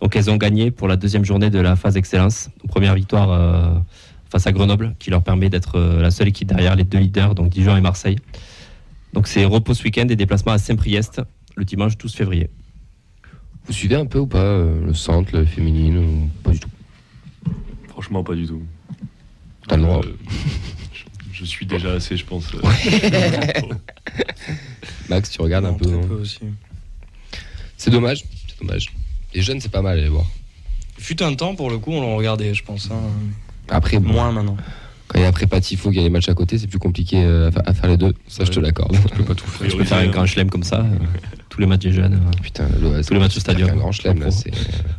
Donc 0.00 0.16
elles 0.16 0.30
ont 0.30 0.36
gagné 0.36 0.70
pour 0.70 0.88
la 0.88 0.96
deuxième 0.96 1.24
journée 1.24 1.50
de 1.50 1.60
la 1.60 1.76
phase 1.76 1.96
excellence. 1.96 2.50
Première 2.68 2.94
victoire 2.94 3.80
face 4.28 4.46
à 4.46 4.52
Grenoble 4.52 4.94
qui 4.98 5.08
leur 5.10 5.22
permet 5.22 5.48
d'être 5.48 5.78
la 5.78 6.10
seule 6.10 6.28
équipe 6.28 6.48
derrière 6.48 6.76
les 6.76 6.84
deux 6.84 6.98
leaders, 6.98 7.34
donc 7.34 7.48
Dijon 7.48 7.76
et 7.76 7.80
Marseille. 7.80 8.16
Donc 9.16 9.28
c'est 9.28 9.46
repos 9.46 9.72
ce 9.72 9.82
week-end 9.82 10.06
et 10.10 10.14
déplacement 10.14 10.52
à 10.52 10.58
Saint-Priest 10.58 11.22
le 11.56 11.64
dimanche 11.64 11.96
12 11.96 12.14
février. 12.14 12.50
Vous 13.64 13.72
suivez 13.72 13.94
un 13.96 14.04
peu 14.04 14.18
ou 14.18 14.26
pas 14.26 14.42
euh, 14.42 14.84
le 14.84 14.92
centre, 14.92 15.34
le 15.34 15.46
féminine 15.46 15.96
ou 15.96 16.30
pas 16.42 16.50
du 16.50 16.60
tout? 16.60 16.68
Franchement, 17.88 18.22
pas 18.22 18.34
du 18.34 18.46
tout. 18.46 18.62
T'as 19.66 19.76
le 19.78 19.84
droit. 19.84 20.02
Euh, 20.04 20.14
je, 20.92 21.04
je 21.32 21.44
suis 21.46 21.64
déjà 21.64 21.92
assez, 21.94 22.18
je 22.18 22.26
pense. 22.26 22.44
euh, 22.54 22.60
Max, 25.08 25.30
tu 25.30 25.40
regardes 25.40 25.64
un 25.64 25.72
peu. 25.72 25.86
très 25.86 25.94
non? 25.94 26.06
peu 26.06 26.14
aussi. 26.16 26.40
C'est 27.78 27.90
dommage. 27.90 28.22
C'est 28.48 28.60
dommage. 28.60 28.92
Les 29.32 29.40
jeunes, 29.40 29.62
c'est 29.62 29.72
pas 29.72 29.80
mal 29.80 29.98
à 29.98 30.02
les 30.02 30.10
voir. 30.10 30.26
Fut 30.98 31.22
un 31.22 31.34
temps, 31.34 31.54
pour 31.54 31.70
le 31.70 31.78
coup, 31.78 31.92
on 31.92 32.02
le 32.06 32.14
regardait, 32.16 32.52
je 32.52 32.62
pense. 32.62 32.90
hein. 32.90 33.00
Après, 33.70 33.98
bon, 33.98 34.12
Moins 35.16 35.16
maintenant. 35.16 35.16
quand 35.16 35.20
il 35.20 35.22
y 35.22 35.24
a 35.24 35.28
après 35.28 35.46
les 36.02 36.10
matchs 36.10 36.28
à 36.28 36.34
côté, 36.34 36.58
c'est 36.58 36.66
plus 36.66 36.78
compliqué 36.78 37.16
euh, 37.22 37.48
à, 37.48 37.50
fa- 37.52 37.62
à 37.66 37.74
faire 37.74 37.90
les 37.90 37.96
deux. 37.96 38.14
Ça, 38.28 38.44
je 38.44 38.50
te 38.50 38.60
l'accorde. 38.60 38.92
Tu 39.10 39.16
peux 39.16 39.24
pas 39.24 39.34
tout 39.34 39.46
faire. 39.46 39.68
Je 39.70 39.76
peux 39.76 39.84
faire 39.84 39.98
un 39.98 40.06
grand 40.08 40.26
chelem 40.26 40.50
comme 40.50 40.62
ça, 40.62 40.80
euh, 40.80 40.84
tous 41.48 41.60
les 41.60 41.66
matchs 41.66 41.82
des 41.84 41.92
jeunes. 41.92 42.14
euh. 42.14 42.40
Putain, 42.42 42.66
le- 42.80 43.02
Tous 43.04 43.14
les 43.14 43.20
matchs 43.20 43.36
au 43.36 43.40
stadium. 43.40 43.70
Un 43.70 43.76
grand 43.76 43.92
chelem, 43.92 44.20
là. 44.20 44.30
C'est... 44.30 44.50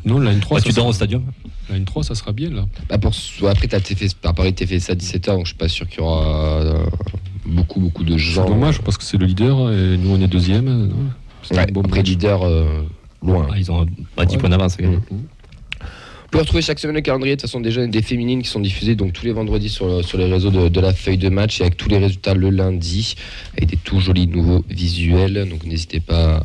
Non, 0.06 0.20
la 0.20 0.34
N3, 0.34 0.54
Ouais, 0.56 0.60
ça 0.60 0.66
tu 0.66 0.70
dors 0.70 0.76
sera- 0.76 0.88
au 0.90 0.94
stadium 0.94 1.24
la 1.70 1.78
N3, 1.80 2.02
ça 2.04 2.16
sera 2.16 2.32
bien 2.32 2.50
là. 2.50 2.64
Bah 2.90 2.98
pour, 2.98 3.12
après, 3.50 3.68
t'as 3.68 3.82
TF, 3.82 4.14
par 4.16 4.34
Paris, 4.34 4.54
t'as 4.54 4.66
fait 4.66 4.80
ça 4.80 4.94
à 4.94 4.96
17h, 4.96 5.26
donc 5.36 5.42
je 5.42 5.48
suis 5.48 5.58
pas 5.58 5.68
sûr 5.68 5.86
qu'il 5.88 6.00
y 6.00 6.02
aura 6.02 6.64
beaucoup, 7.46 7.82
beaucoup 7.82 8.06
de 8.06 8.18
gens. 8.18 8.46
C'est 8.46 8.54
dommage 8.54 8.80
parce 8.82 8.98
que 8.98 9.04
c'est 9.04 9.18
le 9.18 9.26
leader 9.26 9.72
et 9.74 9.98
nous 9.98 10.12
on 10.12 10.22
est 10.22 10.28
deuxième. 10.30 10.90
C'est 11.44 11.56
Ouais, 11.56 11.64
un 11.70 11.72
bon 11.74 11.82
après, 11.82 11.98
match. 12.00 12.08
leader, 12.08 12.44
euh, 12.44 12.84
loin. 13.22 13.48
Ah, 13.52 13.58
Ils 13.58 13.70
ont 13.70 13.86
bah, 14.16 14.26
10 14.26 14.36
Ouais. 14.36 14.40
points 14.40 14.50
d'avance. 14.50 14.78
Vous 16.28 16.32
pouvez 16.32 16.42
retrouver 16.42 16.62
chaque 16.62 16.78
semaine 16.80 16.98
le 16.98 17.02
calendrier 17.02 17.38
de 17.38 17.40
toute 17.42 17.50
façon 17.50 17.64
et 17.64 17.88
des 17.88 18.02
féminines 18.02 18.42
qui 18.44 18.50
sont 18.50 18.60
diffusés 18.60 18.96
donc 18.96 19.14
tous 19.14 19.26
les 19.26 19.32
vendredis 19.32 19.70
sur, 19.70 19.88
le- 19.88 20.04
sur 20.04 20.18
les 20.18 20.26
réseaux 20.26 20.52
de, 20.52 20.80
la 20.82 20.92
feuille 20.94 21.18
de 21.18 21.30
match 21.30 21.62
et 21.62 21.64
avec 21.64 21.78
tous 21.78 21.88
les 21.88 21.98
résultats 21.98 22.34
le 22.34 22.50
lundi 22.50 23.16
avec 23.56 23.70
des 23.70 23.78
tout 23.78 24.02
jolis 24.02 24.28
nouveaux 24.28 24.66
visuels. 24.70 25.48
Donc 25.50 25.64
n'hésitez 25.66 26.02
pas 26.02 26.44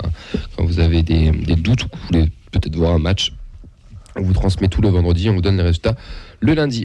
quand 0.57 0.65
vous 0.65 0.79
avez 0.79 1.03
des, 1.03 1.33
des 1.33 1.57
doutes 1.57 1.83
ou 1.83 1.89
que 1.89 1.97
vous 1.97 2.07
voulez 2.13 2.31
peut-être 2.53 2.77
voir 2.77 2.95
un 2.95 3.01
match. 3.01 3.33
On 4.15 4.23
vous 4.23 4.33
transmet 4.35 4.69
tout 4.69 4.83
le 4.83 4.89
vendredi, 4.89 5.29
on 5.29 5.35
vous 5.35 5.41
donne 5.43 5.57
les 5.57 5.65
résultats 5.65 5.97
le 6.39 6.55
lundi. 6.55 6.85